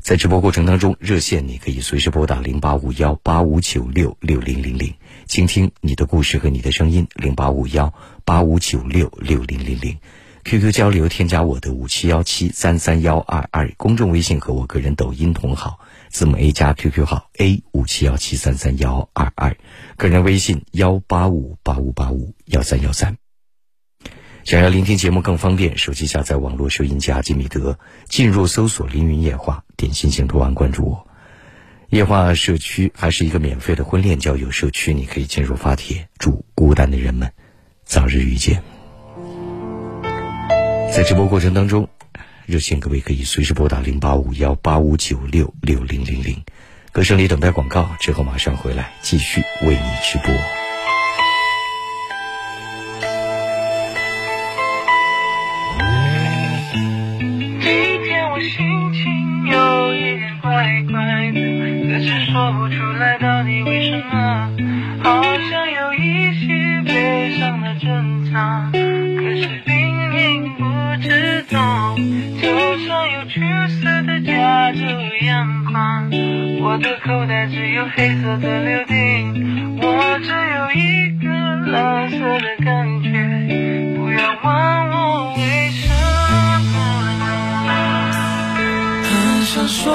[0.00, 4.92] 在直播过程当中，热线你可以随时拨打零八五幺八五九六六零零零，
[5.26, 7.06] 倾听你的故事和你的声音。
[7.14, 9.96] 零八五幺八五九六六零零零
[10.44, 15.78] ，QQ 交流添加我的五七幺七三三幺二二，公众微信和我个人抖音同号。
[16.12, 19.56] 字母 A 加 QQ 号 A 五七幺七三三幺二二，
[19.96, 23.16] 个人微信幺八五八五八五幺三幺三。
[24.44, 27.78] 想要聆听节目更方便，手机下载网络收音机阿基米德，
[28.10, 31.08] 进入搜索“凌云夜话”，点心形图案关注我。
[31.88, 37.32] 夜话社区还是一个免费的婚恋交友社区，你可以进入发帖，祝孤单的人们
[37.84, 38.62] 早日遇见。
[40.94, 41.88] 在直播过程当中。
[42.52, 46.44] 热线各位可以随时拨打零八五幺八五九六六零零零，
[46.92, 50.61] 歌声里等待广告之后马上回来继续为你直播。
[74.72, 74.78] 住
[75.26, 76.08] 阳光
[76.62, 81.28] 我的口袋只有黑色的柳丁，我只有一个
[81.70, 83.08] 蓝色的感觉，
[83.96, 84.46] 不要问
[84.90, 85.40] 我为
[85.70, 85.88] 什
[86.72, 86.72] 么。
[89.04, 89.10] 很
[89.44, 89.92] 想说，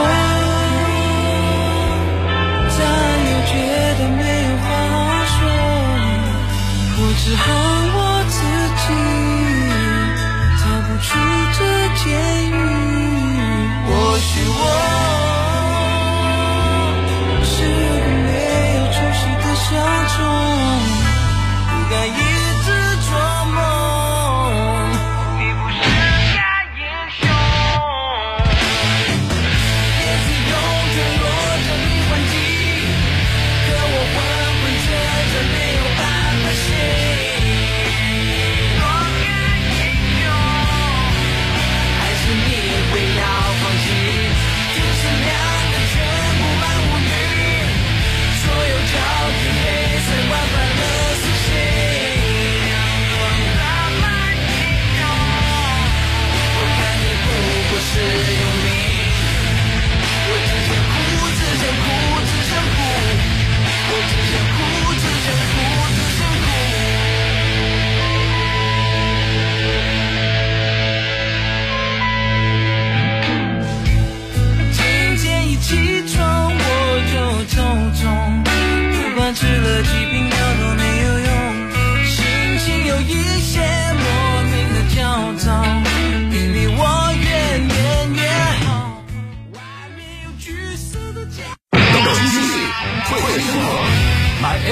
[2.78, 2.80] 但
[3.26, 3.52] 又觉
[3.98, 4.66] 得没有话
[5.34, 5.40] 说，
[6.99, 7.45] 我只好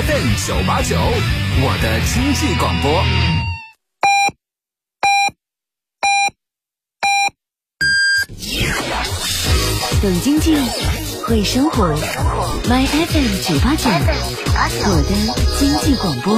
[0.07, 3.03] FM 九八九，我的经济广播。
[10.02, 10.56] 懂经济，
[11.26, 11.88] 会生活。
[12.68, 13.90] My FM 九八九，
[14.86, 15.11] 我的
[15.57, 16.36] 经济广播。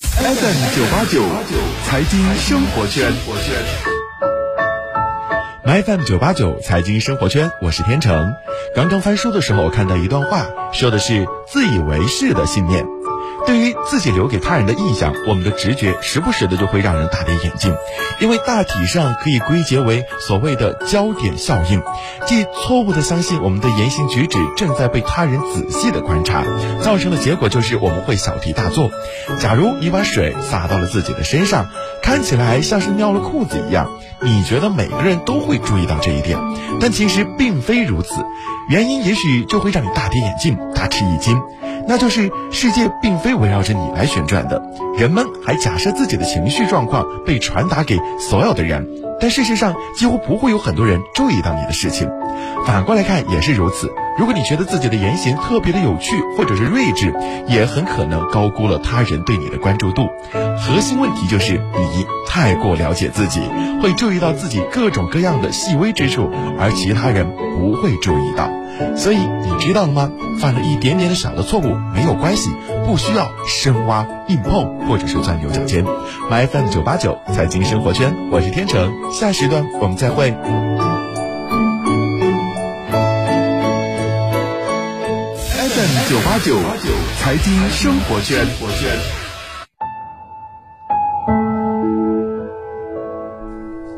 [0.00, 1.24] FM 九八九，
[1.86, 3.95] 财经生活圈。
[5.66, 8.36] My FM 九八九财经生活圈，我是天成。
[8.76, 12.86] 刚刚翻书的时候看到一段话，说的是自以为是的信念。
[13.46, 17.74] 对于自己留给他人的印象，我们的直觉时不时的就会让人大跌眼镜，
[18.20, 21.82] 因为大体上可以归结为所谓的焦点效应，
[22.26, 26.44] 即错误的相信我们的言行举止正在被他人仔细的观察，
[26.80, 28.90] 造成的结果就是我们会小题大做。
[29.40, 31.68] 假如你把水洒到了自己的身上，
[32.02, 33.90] 看起来像是尿了裤子一样，
[34.22, 36.38] 你觉得每个人都会注意到这一点，
[36.80, 38.24] 但其实并非如此，
[38.68, 41.40] 原因也许就会让你大跌眼镜、大吃一惊。
[41.88, 44.60] 那就是世界并非围绕着你来旋转的，
[44.98, 48.88] 人们还假设自己的情绪状况被传达给所有的人，
[49.20, 52.10] 但事实上几乎不会有很多人注意到你的事情。
[52.66, 57.12] 反过来看也是如此，如果你觉得自己的言行特别的有趣或者是睿智，
[57.46, 60.08] 也很可能高估了他人对你的关注度。
[60.58, 63.40] 核心问题就是你太过了解自己，
[63.82, 68.50] 会注意到自己各种各样的细微之处，而其他人不会注意到。
[68.94, 70.10] 所以你知道了吗？
[70.40, 72.50] 犯了一点点的小的错误没有关系，
[72.86, 75.84] 不需要深挖硬碰或者是钻牛角尖。
[76.30, 80.34] My FM 九八九财经生活圈，我是天成，下时段我们再会。
[85.86, 86.56] FM 九八九，
[87.20, 88.44] 财经生活圈。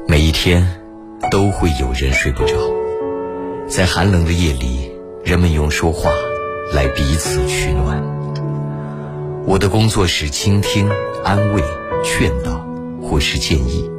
[0.06, 0.66] 每一天
[1.30, 2.56] 都会有人睡不着，
[3.66, 4.90] 在寒冷的夜里，
[5.24, 6.10] 人们用说话
[6.74, 8.02] 来彼此取暖。
[9.46, 10.90] 我的工作是倾听、
[11.24, 11.62] 安慰、
[12.04, 12.66] 劝导
[13.00, 13.90] 或是建议。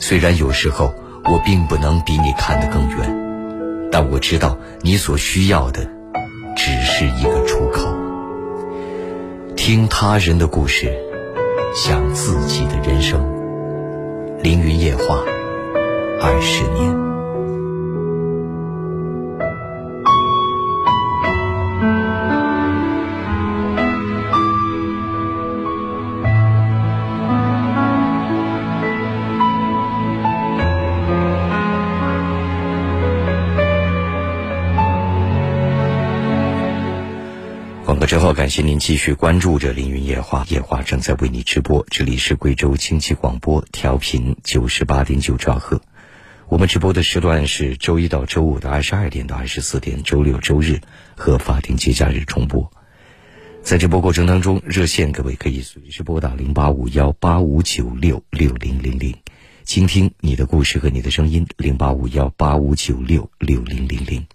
[0.00, 0.92] 虽然有时候
[1.26, 5.88] 我并不能比你看得更远，但我知道你所需要的
[6.58, 7.96] 只是一个出口。
[9.56, 10.92] 听他人的故事，
[11.74, 13.20] 想自己的人生。
[14.42, 15.22] 凌云夜话，
[16.20, 17.07] 二十年。
[38.08, 45.82] 之后，感谢您继续关注着凌云夜话，夜话正在为你直播，这里是贵州经济广播，调频九十八点九兆赫。
[46.48, 50.80] 我们直播的时段是周一到周五的二十二点到二十四点，周六周日
[51.18, 52.72] 和法定节假日重播。
[53.62, 59.14] 在直播过程当中，热线各位可以随时拨打零八五幺八五九六六零零零，
[59.64, 64.26] 倾听你的故事和你的声音，零八五幺八五九六六零零零。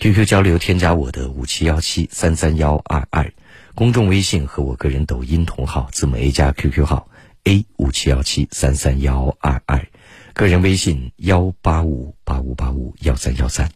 [0.00, 3.34] QQ 交流添加我的五七幺七三三幺二二，
[3.74, 7.10] 公众微信和我个人抖音同号字母 A 加 QQ 号
[7.44, 9.86] A 五七幺七三三幺二二，
[10.32, 13.70] 个人微信幺八五八五八五幺三幺三。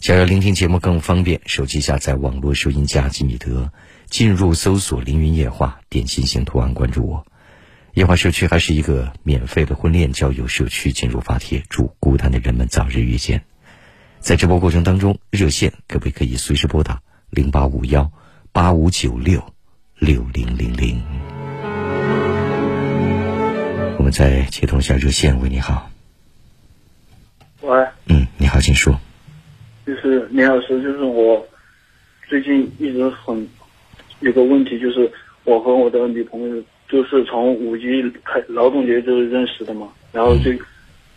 [0.00, 3.70] 想要聆听节目更方便，手机下载网络收音机吉米德，
[4.06, 7.26] 进入搜索“凌云夜话”，点心形图案关注我。
[7.92, 13.44] 夜话社区还是一个免费的婚恋交友社区，进入发帖，祝孤单的人们早日遇见。
[14.22, 18.08] 在直播过程当中，热线可不可以随时拨打零八五幺
[18.52, 19.42] 八五九六
[19.98, 21.02] 六零零零？
[23.98, 25.90] 我们再接通一下热线，喂，你好。
[27.62, 28.96] 喂，嗯，你好，请说。
[29.84, 31.44] 就是林老师，就是我
[32.28, 33.48] 最近一直很
[34.20, 35.10] 有个问题，就是
[35.42, 40.52] 我和我的女朋友就是从五一开劳动节就是认识的嘛，然后就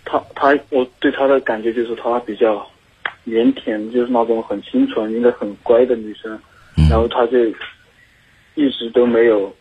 [0.04, 2.68] 她她我对她的感觉就是她比较
[3.26, 6.40] 腼腆，就是那种很清纯、应该很乖的女生，
[6.90, 7.38] 然后她就
[8.56, 9.54] 一直都没有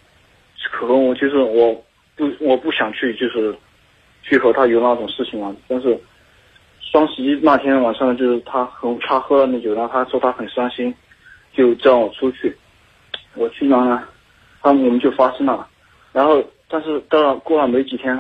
[0.73, 1.75] 可能我就是我
[2.17, 3.55] 不我不想去就是
[4.23, 5.99] 去和她有那种事情嘛，但是。
[6.93, 10.95] 双十一那天晚上，就是他和他喝了那酒，然后他说他很伤心，
[11.53, 12.55] 就叫我出去。
[13.35, 14.07] 我去了，
[14.63, 15.67] 他们我们就发生了。
[16.13, 18.17] 然后，但是到了过了没几天，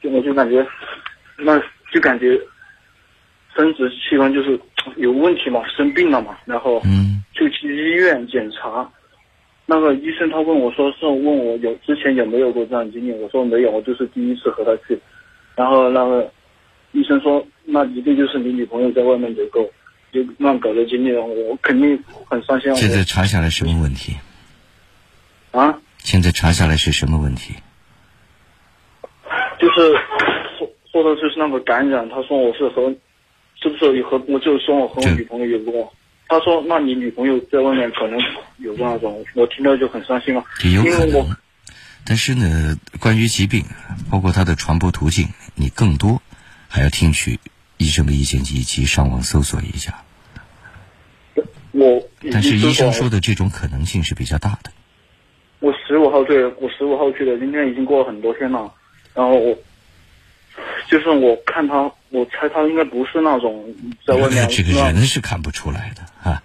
[0.00, 0.64] 就我就感觉，
[1.36, 1.60] 那
[1.90, 2.40] 就感觉
[3.54, 4.58] 生殖器官就是
[4.96, 6.36] 有问题嘛，生病了嘛。
[6.44, 6.80] 然后
[7.34, 8.90] 就去医院检查，
[9.66, 14.98] 那个医生他问我说是问我有之前有没有过这样经历，我说没有，我就是第一次和他去。
[15.56, 16.30] 然后那个。
[16.94, 19.60] 医生说，那一定就是你女朋友在外面有个
[20.10, 21.98] 有乱搞的经历，我肯定
[22.28, 22.70] 很伤心。
[22.74, 24.14] 现在查下来什么问题？
[25.52, 25.74] 啊？
[25.96, 27.54] 现在查下来是什么问题？
[29.58, 29.90] 就是
[30.58, 32.94] 说说的就是那个感染，他说我是和
[33.62, 35.92] 是不是有和我就说我和我女朋友有过，
[36.28, 38.18] 他说那你女朋友在外面可能
[38.58, 40.44] 有过那种，我听到就很伤心了。
[40.64, 41.36] 也有可能，
[42.04, 43.64] 但是呢，关于疾病，
[44.10, 46.20] 包括它的传播途径，你更多。
[46.74, 47.38] 还要听取
[47.76, 50.02] 医生的意见以及上网搜索一下。
[51.72, 52.02] 我
[52.32, 54.72] 但是医生说的这种可能性是比较大的。
[55.60, 58.72] 我十五号去，我十五号去的，今天已经过了很多天了。
[59.14, 59.54] 然后我
[60.88, 63.74] 就是我看他，我猜他应该不是那种
[64.06, 64.46] 在外面。
[64.50, 66.42] 这个人是看不出来的啊。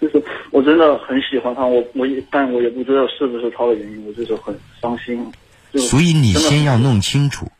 [0.00, 5.32] 就是我真的很喜欢他，我我也但我也不知道是不是他的原因，我就是很伤心。
[5.78, 7.52] 所以你先要弄清楚。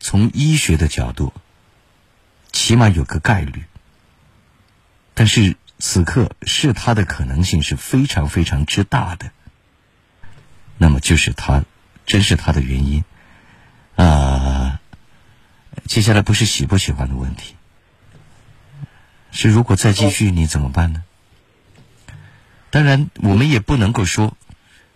[0.00, 1.32] 从医学的角度，
[2.52, 3.62] 起码有个概率。
[5.14, 9.30] 但是此刻是他的可能性是非常非常之大的。
[10.76, 11.64] 那么就是他，
[12.04, 13.04] 真是他的原因。
[13.96, 14.80] 啊，
[15.86, 17.56] 接下来不是喜不喜欢的问题，
[19.30, 21.04] 是如果再继续你怎么办呢？
[22.70, 24.36] 当然，我们也不能够说，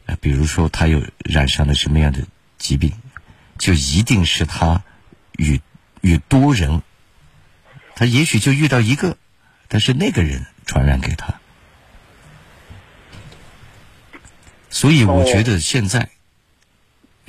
[0.07, 2.27] 啊，比如说他又染上了什么样的
[2.59, 2.93] 疾病，
[3.59, 4.83] 就一定是他。
[5.39, 5.61] 与
[6.01, 6.83] 与多人，
[7.95, 9.16] 他也许就遇到一个，
[9.69, 11.39] 但是那个人传染给他，
[14.69, 16.11] 所以我觉得现在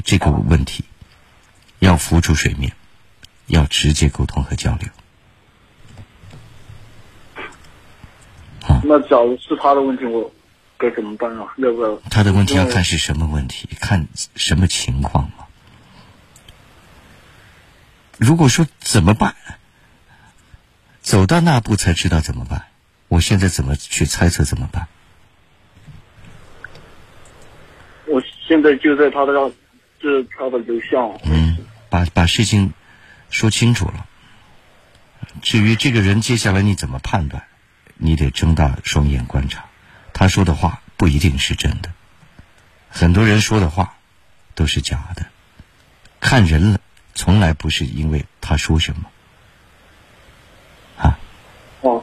[0.04, 0.86] 这个问题
[1.80, 2.72] 要浮出水面，
[3.48, 4.88] 要直接沟通和交流。
[8.84, 10.32] 那假如是他的问题，我
[10.78, 11.54] 该怎么办啊？
[11.58, 11.96] 要不要？
[12.10, 15.46] 他的问题要看是什么问题，看什么情况嘛。
[18.18, 19.36] 如果说怎么办，
[21.02, 22.68] 走到那步才知道怎么办。
[23.08, 24.88] 我现在怎么去猜测怎么办？
[28.06, 29.34] 我现在就在他的，
[30.00, 30.98] 这他的楼下。
[31.26, 31.58] 嗯，
[31.90, 32.74] 把把事情
[33.30, 34.06] 说清楚了。
[35.41, 37.44] 至于这个人接下来你怎么判断，
[37.95, 39.66] 你得睁大双眼观察。
[40.14, 41.91] 他说的话不一定是真的，
[42.90, 43.98] 很多人说的话
[44.56, 45.26] 都是假的，
[46.20, 46.80] 看人了。
[47.16, 49.11] 从来不是因为他说什么，
[50.98, 51.20] 啊，
[51.82, 52.02] 哦，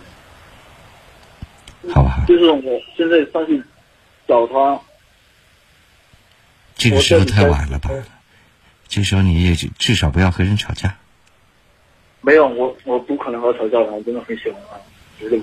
[1.94, 3.62] 好吧，就是我现在上去
[4.28, 4.78] 找他，
[6.76, 7.88] 这个时候太晚了吧？
[8.88, 10.96] 这时候你也至少不要和人吵架。
[12.20, 14.76] 没有，我我不可能和他吵架的，我真的很喜欢他，
[15.18, 15.40] 绝对。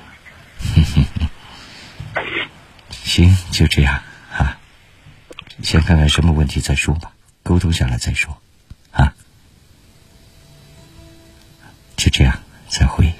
[2.91, 3.93] 行，就这样
[4.31, 4.57] 啊，
[5.61, 7.11] 先看看什么问题再说吧，
[7.43, 8.37] 沟通下来再说，
[8.91, 9.13] 啊。
[11.95, 12.37] 就这样，
[12.67, 13.13] 再会。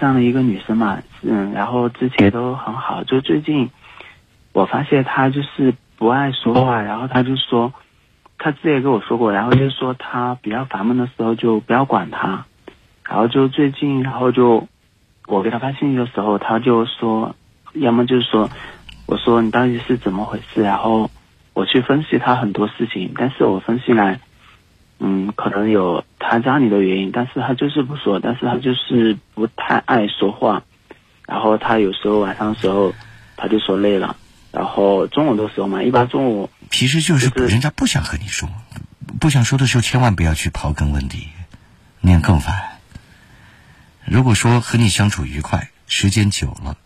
[0.00, 3.70] 上了一个女生嘛，嗯，然后之前都很好，就最近
[4.52, 7.72] 我发现她就是不爱说话，然后她就说，
[8.38, 12.46] 她之前也跟我说过，然后就说她比较烦闷的时候就不要管她，
[13.06, 14.66] 然后就最近，然后就
[15.26, 17.36] 我给她发信息的时候，她就说，
[17.74, 18.50] 要么就是说，
[19.06, 21.10] 我说你到底是怎么回事，然后
[21.52, 24.18] 我去分析她很多事情，但是我分析来。
[25.02, 30.62] 嗯，可能有他家里的原因，但是他就是不说，但是他就是不太爱说话，
[31.26, 32.92] 然后他有时候晚上的时候
[33.36, 34.16] 他就说累了，
[34.52, 38.48] 然后中午的时候嘛，一般中午其实就是人家不想和你说，
[39.18, 41.28] 不想说的时候千万不要去刨根问底，
[42.02, 42.78] 那样更烦。
[44.04, 46.76] 如果说和你相处愉快，时间久了，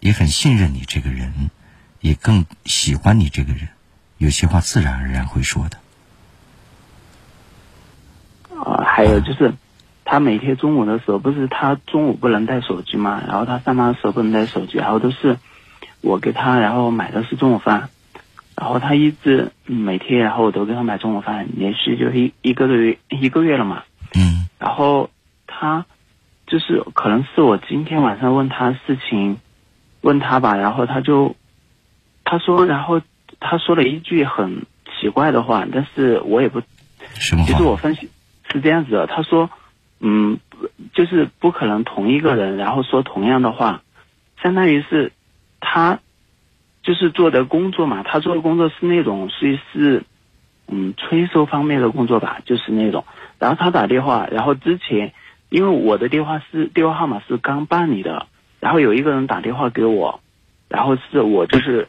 [0.00, 1.50] 也很信任你这个人，
[2.00, 3.68] 也更喜欢你这个人，
[4.18, 5.78] 有些话自然而然会说的。
[8.64, 9.52] 啊，还有就是，
[10.04, 15.38] 他每天中午的时候，不是他中午不能带手机嘛，然后他上班的时候不能带手机，然后都是
[16.00, 17.88] 我给他，然后买的是中午饭，
[18.56, 23.82] 然后他一直每天，然后我都给他买中午饭，连续就一一个多月一个月了嘛。
[24.14, 24.46] 嗯。
[24.58, 25.08] 然后
[25.46, 25.86] 他
[26.46, 29.38] 就是可能是我今天晚上问他事情，
[30.02, 31.34] 问他吧，然后他就
[32.24, 33.00] 他说，然后
[33.38, 34.66] 他说了一句很
[35.00, 36.60] 奇怪的话，但是我也不，
[37.14, 38.10] 什么其实我分析。
[38.52, 39.48] 是这样子的，他说，
[40.00, 40.38] 嗯，
[40.92, 43.82] 就是不可能同一个人，然后说同样的话，
[44.42, 45.12] 相当于是
[45.60, 46.00] 他
[46.82, 50.02] 就是做的工作嘛，他做的工作是那种属于是
[50.66, 53.04] 嗯催收方面的工作吧，就是那种。
[53.38, 55.12] 然后他打电话，然后之前
[55.48, 58.26] 因为我的电话是电话号码是刚办理的，
[58.58, 60.20] 然后有一个人打电话给我，
[60.68, 61.88] 然后是我就是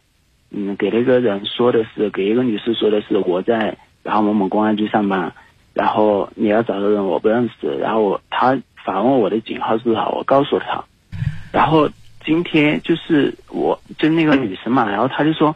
[0.52, 5.34] 嗯给那个人说的是给一个女士说的是我在然后某某公安局上班。
[5.74, 10.84] 然后你要找的人我不认识，然后我他反问我的警号是多少，我告诉他。
[11.52, 11.90] 然后
[12.26, 15.56] 今天就是我就那个女生嘛，然后他就说，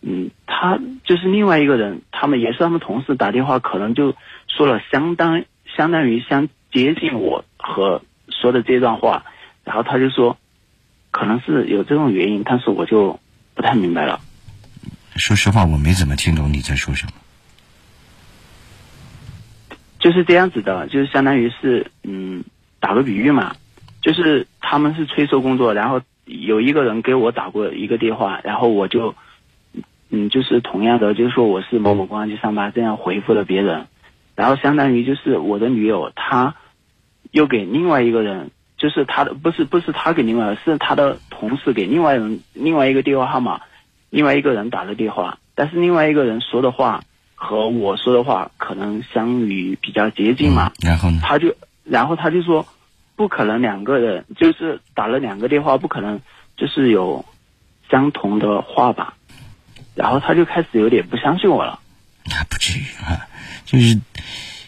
[0.00, 4.14] 嗯，他就是另外一个人，他们也是他们同事打电话，可能就
[4.48, 5.44] 说了相当
[5.76, 9.24] 相当于相接近我和说的这段话，
[9.64, 10.36] 然后他就说，
[11.10, 13.18] 可能是有这种原因，但是我就
[13.54, 14.20] 不太明白了。
[15.16, 17.12] 说实话，我没怎么听懂你在说什么。
[20.02, 22.42] 就是这样子的，就是相当于是，嗯，
[22.80, 23.54] 打个比喻嘛，
[24.02, 29.14] 就是他们是催收工作，然后有一个人给我打过一个电话，然后我就，
[30.10, 33.86] 嗯，就是同样的，就是说我是某某公安局上班，这样回复了别人，
[34.34, 36.56] 然后相当于就是我的女友，她
[37.30, 43.60] 又给另外一个人，就是他的不是不是他给另外，是他的同事给另外人另外一个电话号码，
[44.10, 47.04] 另外一个人打的电话，但是另外一个人说的话。
[47.44, 51.20] 和我说的话可能相与比较接近嘛，然后呢？
[51.24, 52.64] 他就，然后他就说，
[53.16, 56.20] 不可能两个人就是打了两个电话，不可能
[56.56, 57.24] 就是有
[57.90, 59.16] 相同的话吧，
[59.96, 61.80] 然后他就开始有点不相信我了。
[62.26, 63.26] 那不至于啊，
[63.66, 64.00] 就是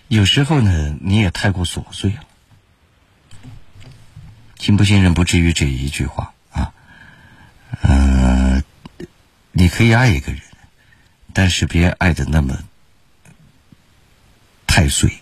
[0.09, 2.24] 有时候呢，你也太过琐碎了，
[4.59, 6.74] 信不信任不至于这一句话啊，
[7.82, 8.60] 呃，
[9.52, 10.40] 你可以爱一个人。
[11.35, 12.56] 但是别爱的那么
[14.69, 15.19] 太碎，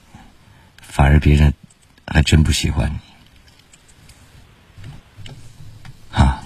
[0.83, 1.55] 反而别人
[2.07, 2.99] 还真不喜欢你。
[6.11, 6.45] 啊，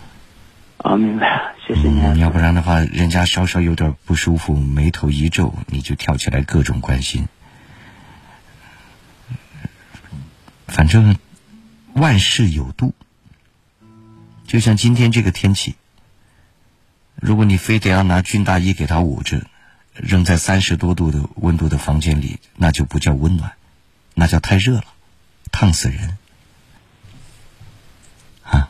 [0.79, 2.21] 啊，明白了，谢谢你。
[2.21, 7.27] 要不然的话，人家稍稍有点不舒服，眉头一皱，你就跳起来各种关心。
[10.69, 11.19] 反正
[11.93, 12.95] 万事有度，
[14.47, 15.75] 就像今天这个天气，
[17.17, 19.45] 如果你非得要拿军大衣给他捂着。
[20.03, 23.53] 扔在三十多度的温度的房间里，那就不叫温暖，
[24.15, 24.85] 那叫太热了，
[25.53, 26.17] 烫死人。
[28.43, 28.69] 啊，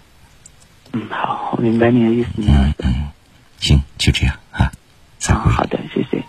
[0.92, 2.28] 嗯，好，我明白你的意思。
[2.36, 3.10] 嗯嗯，
[3.58, 4.72] 行，就这样啊，
[5.18, 5.52] 再会。
[5.52, 6.24] 好的，谢谢。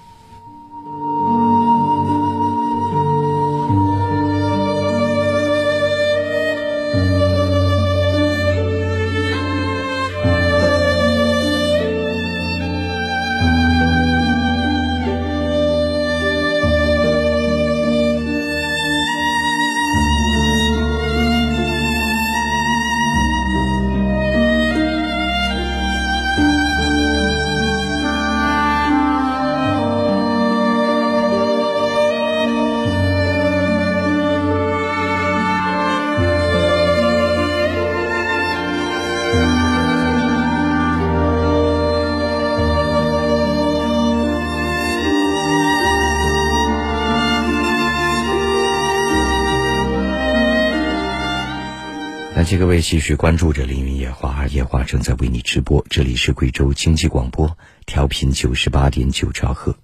[52.48, 55.86] 谢各位继续关注着《凌云夜话》，夜话正在为你直播。
[55.90, 59.76] 这里是贵州经济广播，调频九十八点九兆赫。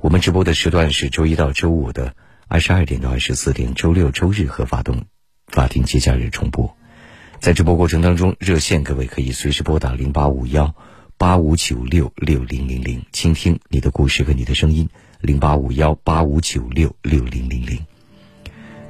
[0.00, 2.16] 我们直播的时段是周一到周五的
[2.48, 5.04] 二十二点到二十四点，周六、周日和法动
[5.46, 6.76] 法定节假日重播。
[7.38, 10.74] 在直播过程当中，热线各位可以随时拨打零八五幺
[11.16, 14.88] 八五九六六零零零，倾听你的故事和你的声音。
[15.20, 17.78] 零八五幺八五九六六零零零。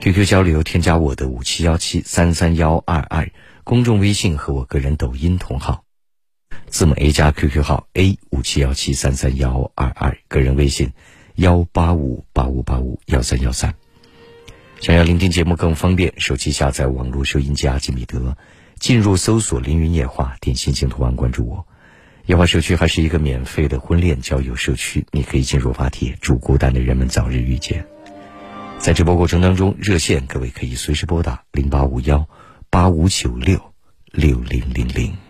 [0.05, 3.31] QQ 交流，添加我的五七幺七三三幺二二
[3.64, 5.85] 公众微信和我个人抖音同号，
[6.66, 10.93] 字母 A 加 QQ 号 A 五七幺七三三幺二二，个人微信
[11.36, 13.74] 幺八五八五八五幺三幺三。
[14.78, 18.36] 想要聆听节目更方便，手机下载网络收音机阿基米德，
[18.78, 21.66] 进入搜索“凌云夜话”，点心形图案关注我。
[22.26, 27.93] 夜话社区还是一个免费的婚恋交友社区，你可以进入发帖，祝孤单的人们早日遇见。
[28.85, 32.28] 在直播过程当中，热线各位可以随时拨打零八五幺
[32.69, 33.59] 八五九六
[34.12, 35.23] 六零零零。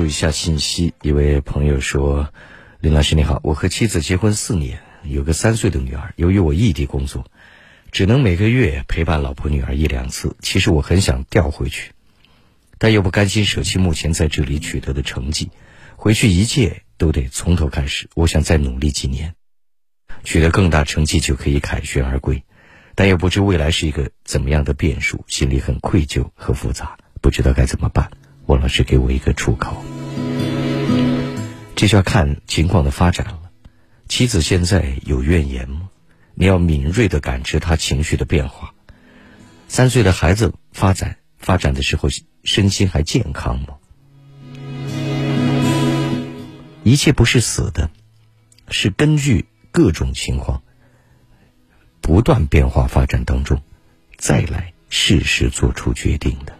[0.00, 2.32] 注一下信息，一位朋友说
[2.80, 6.14] ：“林老师你好，我和妻子结婚四年，有个三岁的女儿。
[6.16, 7.26] 由于我异地工作，
[7.92, 10.38] 只能每个月陪伴老婆女儿一两次。
[10.40, 11.92] 其实我很想调回去，
[12.78, 15.50] 但又不甘心舍弃目前在这里取得的成绩，
[15.96, 18.08] 回去一切都得从头开始。
[18.14, 19.34] 我想再努力几年，
[20.24, 22.42] 取得更大成绩就可以凯旋而归，
[22.94, 28.10] 但又不知未来是一个怎么样的变数，心里很愧疚和复杂，不知道该怎么办。”
[28.50, 29.84] 王老师给我一个出口，
[31.76, 33.42] 这就要看情况的发展了。
[34.08, 35.88] 妻子现在有怨言吗？
[36.34, 38.74] 你要敏锐的感知他情绪的变化。
[39.68, 42.08] 三岁的孩子发展发展的时候，
[42.42, 43.76] 身心还健康吗？
[46.82, 47.88] 一切不是死的，
[48.68, 50.64] 是根据各种情况
[52.00, 53.62] 不断变化发展当中，
[54.16, 56.58] 再来适时做出决定的。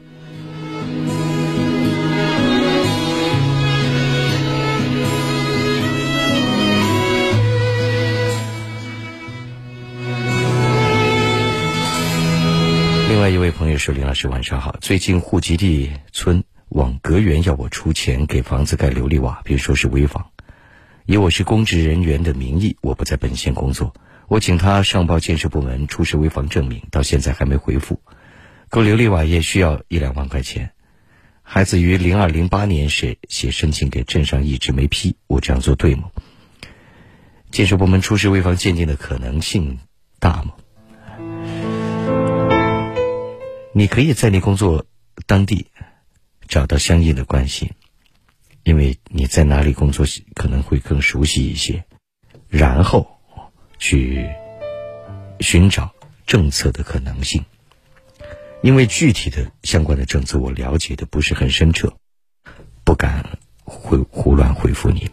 [13.11, 14.77] 另外一位朋友说：“林老师，晚上好。
[14.81, 20.31] 最近户籍地村网格员要我出钱给房子盖琉璃瓦，并说是危房。
[21.07, 23.93] 以我是公职人员的名义，我不在本县工作。
[24.29, 28.01] 我请他上报建设部门出示危房证明，到现在还没回复。
[28.69, 30.71] 购琉璃瓦也需要一两万块钱。
[31.43, 35.17] 孩子于零二零八年时写申请给镇上，一直没批。
[35.27, 36.13] 我这样做对吗？
[37.51, 39.81] 建设部门出示危房鉴定的可能性
[40.21, 40.53] 大吗？”
[43.73, 44.87] 你可以在你工作
[45.27, 45.67] 当地
[46.49, 47.73] 找到相应的关系，
[48.65, 51.85] 因为你在哪里工作可能会更熟悉一些，
[52.49, 53.21] 然后
[53.79, 54.29] 去
[55.39, 55.95] 寻找
[56.27, 57.45] 政策的可能性。
[58.63, 61.97] 因为具体的相关的政策我了解的不是很深彻，
[62.85, 65.09] 不敢会胡乱回复你。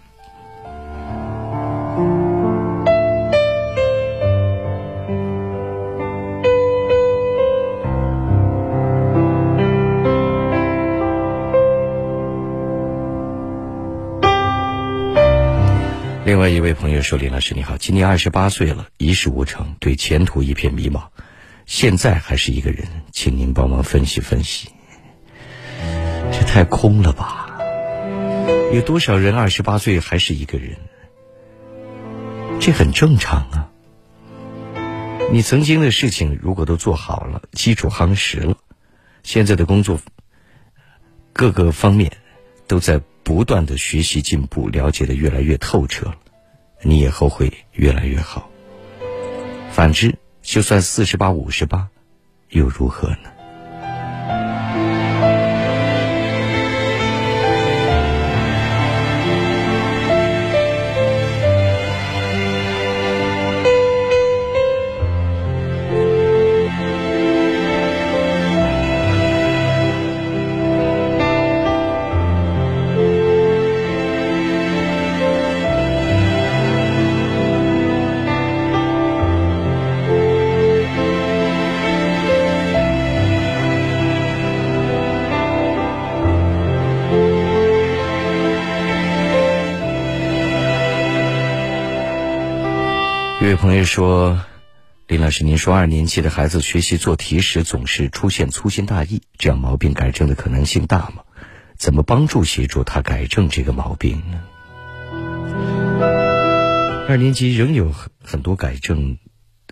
[16.27, 21.03] 另外一位朋友说：“李老师你好，今年二十八岁了，一事无成，对前途一片迷茫，
[21.65, 24.67] 现在还是一个人，请您帮忙分析分析。
[26.33, 27.57] 这太空了吧？
[28.73, 30.75] 有多少人二十八岁还是一个人？
[32.59, 33.71] 这很正常啊。
[35.31, 38.57] 你曾经的事情如果都做好了，基础夯实了，
[39.23, 40.01] 现在的工作
[41.31, 42.11] 各个方面
[42.67, 46.15] 都在。”不断的学习进步，了解的越来越透彻了，
[46.81, 48.49] 你以后会越来越好。
[49.69, 51.89] 反之，就算四十八、五十八，
[52.51, 53.29] 又如何呢？
[93.97, 94.45] 说
[95.09, 101.23] ：“林老师，您说二年级的孩子学习做题时总是出现粗心大意，这样毛病改正的可能性大吗？
[101.77, 104.43] 怎么帮助协助他改正这个毛病呢？”
[107.09, 109.17] 二年级仍有很很多改正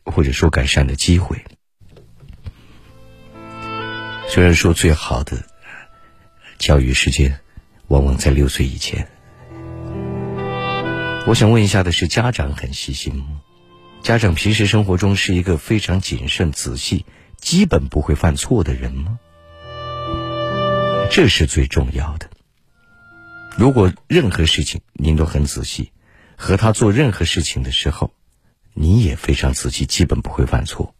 [0.03, 1.45] 或者说改善的机会。
[4.27, 5.37] 虽然说最好的
[6.57, 7.41] 教育时间
[7.89, 9.07] 往往在六岁以前，
[11.27, 13.41] 我想问一下的是，家长很细心吗？
[14.05, 17.07] 家长平时生活中是一个非常谨慎、仔细、
[17.37, 19.17] 基本不会犯错的人吗？
[21.09, 22.29] 这是最重要的。
[23.57, 25.91] 如果任何事情您都很仔细，
[26.35, 28.13] 和他做任何事情的时候，
[28.75, 30.93] 你也非常仔细，基本不会犯错，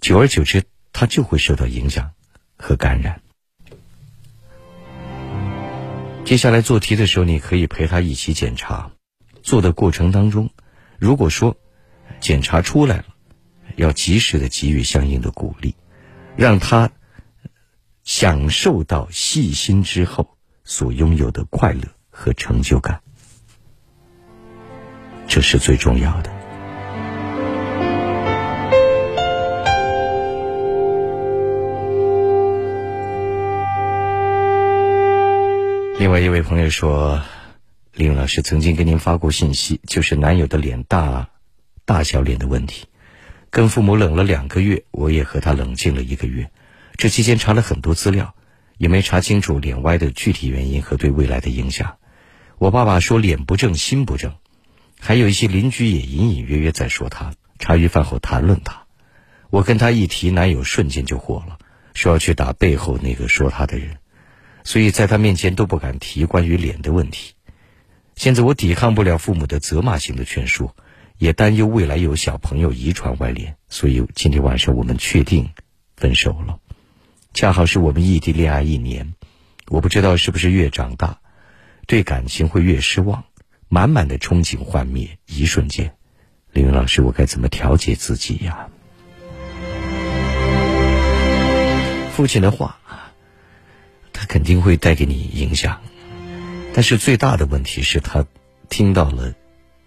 [0.00, 2.10] 久而久之，他就会受到影响。
[2.56, 3.22] 和感染。
[6.24, 8.90] 接下来做题的时候，你可以陪他一起检查。
[9.44, 10.50] 做的过程当中，
[10.98, 11.56] 如果说
[12.20, 13.04] 检查出来了，
[13.76, 15.74] 要及时的给予相应的鼓励，
[16.36, 16.90] 让他
[18.04, 23.00] 享受到细心之后所拥有的快乐和成就感，
[25.26, 26.30] 这是最重要的。
[35.98, 37.20] 另外一位朋友说，
[37.92, 41.28] 林老师曾经给您发过信息，就是男友的脸大、
[41.88, 42.84] 大小脸的问题，
[43.48, 46.50] 跟父母冷了两个月，我也和他冷静了一个月，
[46.98, 48.34] 这期间查了很多资料，
[48.76, 51.96] 也没查清楚脸歪的具体原因和对未来的影响。
[52.58, 54.34] 我爸爸说脸不正心不正，
[55.00, 57.32] 还有一些邻居也隐隐约约在说他。
[57.58, 58.84] 茶余饭后谈论他，
[59.48, 61.56] 我跟他一提，男友瞬间就火了，
[61.94, 63.96] 说要去打背后那个说他的人。
[64.62, 67.32] 所以在他面前都不敢提关于脸的问题。
[68.14, 70.76] 现在我抵抗不了父母的责骂性的劝说，
[71.18, 75.50] 也担忧未来有小朋友遗传外脸，所以今天晚上我们确定
[75.96, 76.58] 分手了。
[77.34, 79.14] 恰好是我们异地恋爱一年，
[79.68, 81.18] 我不知道是不是越长大，
[81.86, 83.24] 对感情会越失望，
[83.68, 85.94] 满满的憧憬幻灭一瞬间。
[86.52, 88.68] 林云老师，我该怎么调节自己呀？
[92.12, 92.78] 父亲的话。
[94.20, 95.80] 他肯定会带给你影响，
[96.74, 98.26] 但是最大的问题是他
[98.68, 99.32] 听到了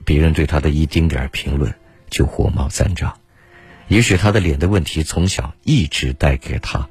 [0.06, 1.74] 别人对他的一丁点评论
[2.10, 3.18] 就火冒三丈。
[3.88, 6.88] 也许他的脸的问题从小一直带给他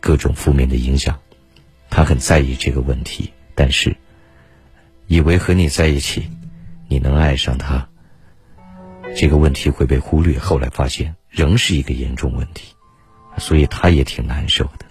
[0.00, 1.18] 各种负面的影响，
[1.88, 3.96] 他很在意这个问题，但是
[5.06, 6.30] 以为和你在一起
[6.88, 7.88] 你能爱上他，
[9.16, 10.38] 这个问题会被忽略。
[10.38, 12.74] 后来发现仍是一个严重问题，
[13.38, 14.86] 所以他也挺难受的。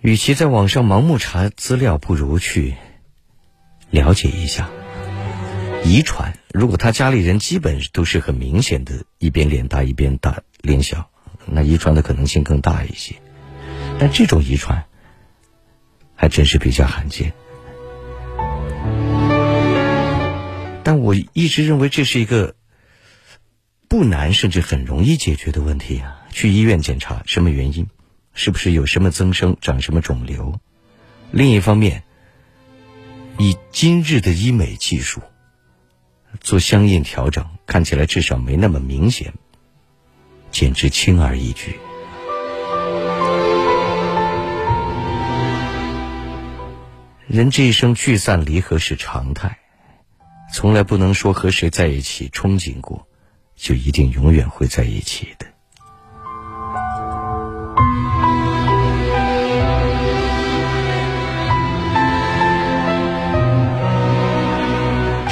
[0.00, 2.74] 与其在网上盲目查资料，不如去
[3.90, 4.68] 了解一下
[5.84, 6.36] 遗传。
[6.52, 11.10] 如果他家里人基本都是很明显的，一边脸大一边大脸小，
[11.44, 13.14] 那遗传的可能性更大一些。
[13.98, 14.84] 但这种遗传
[16.14, 17.32] 还真是比较罕见。
[20.82, 22.54] 但我一直认为这是一个
[23.88, 26.22] 不难，甚至很容易解决的问题啊。
[26.30, 27.88] 去医院检查什么原因，
[28.34, 30.60] 是不是有什么增生、长什么肿瘤？
[31.32, 32.04] 另一方面，
[33.38, 35.20] 以今日的医美技术
[36.40, 39.34] 做相应调整，看起来至少没那么明显，
[40.50, 41.78] 简直轻而易举。
[47.26, 49.58] 人这一生聚散离合是常态，
[50.52, 53.06] 从来不能说和谁在一起憧憬过，
[53.54, 55.46] 就一定永远会在一起的。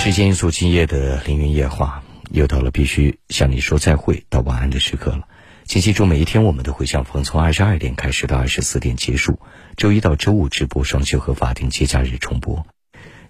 [0.05, 5.26] 时间因素，今夜的凌云夜话又到了必须向你说再会、到晚安的时刻了。
[5.64, 9.40] 请记住，每一天我们都会相逢，从二十二点开始到二十四点结束。
[9.78, 12.66] 周一到周五直播双休和法定节假日重播。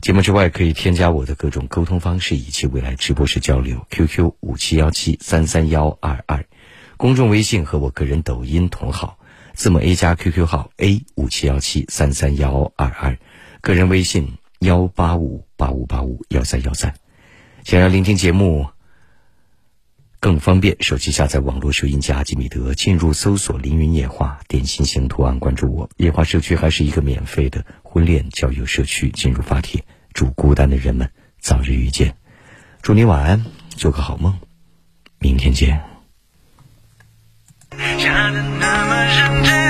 [0.01, 3.87] 节目之外，可以添加我的各种沟通方式，以及未来直播时交流。
[3.91, 6.45] QQ 五七幺七三三幺二二，
[6.97, 9.21] 公众微信和我个人抖音同号，
[9.53, 13.17] 字母 A 加 QQ 号 A 五七幺七三三幺二二，
[13.61, 14.39] 个人微信。
[14.61, 16.95] 幺八五八五八五幺三幺三，
[17.65, 18.69] 想要聆听节目
[20.21, 25.91] 更方便，手机下载网络收音机阿基米德，进入搜索“凌云夜话”，点心形图案关注我。
[25.97, 32.17] 夜话社区还是一个免费的婚恋交友社区，进入发帖，祝孤单的人们早日遇见。
[32.81, 34.39] 祝你晚安，做个好梦，
[35.19, 35.83] 明天见。
[37.99, 39.64] 下的那么认真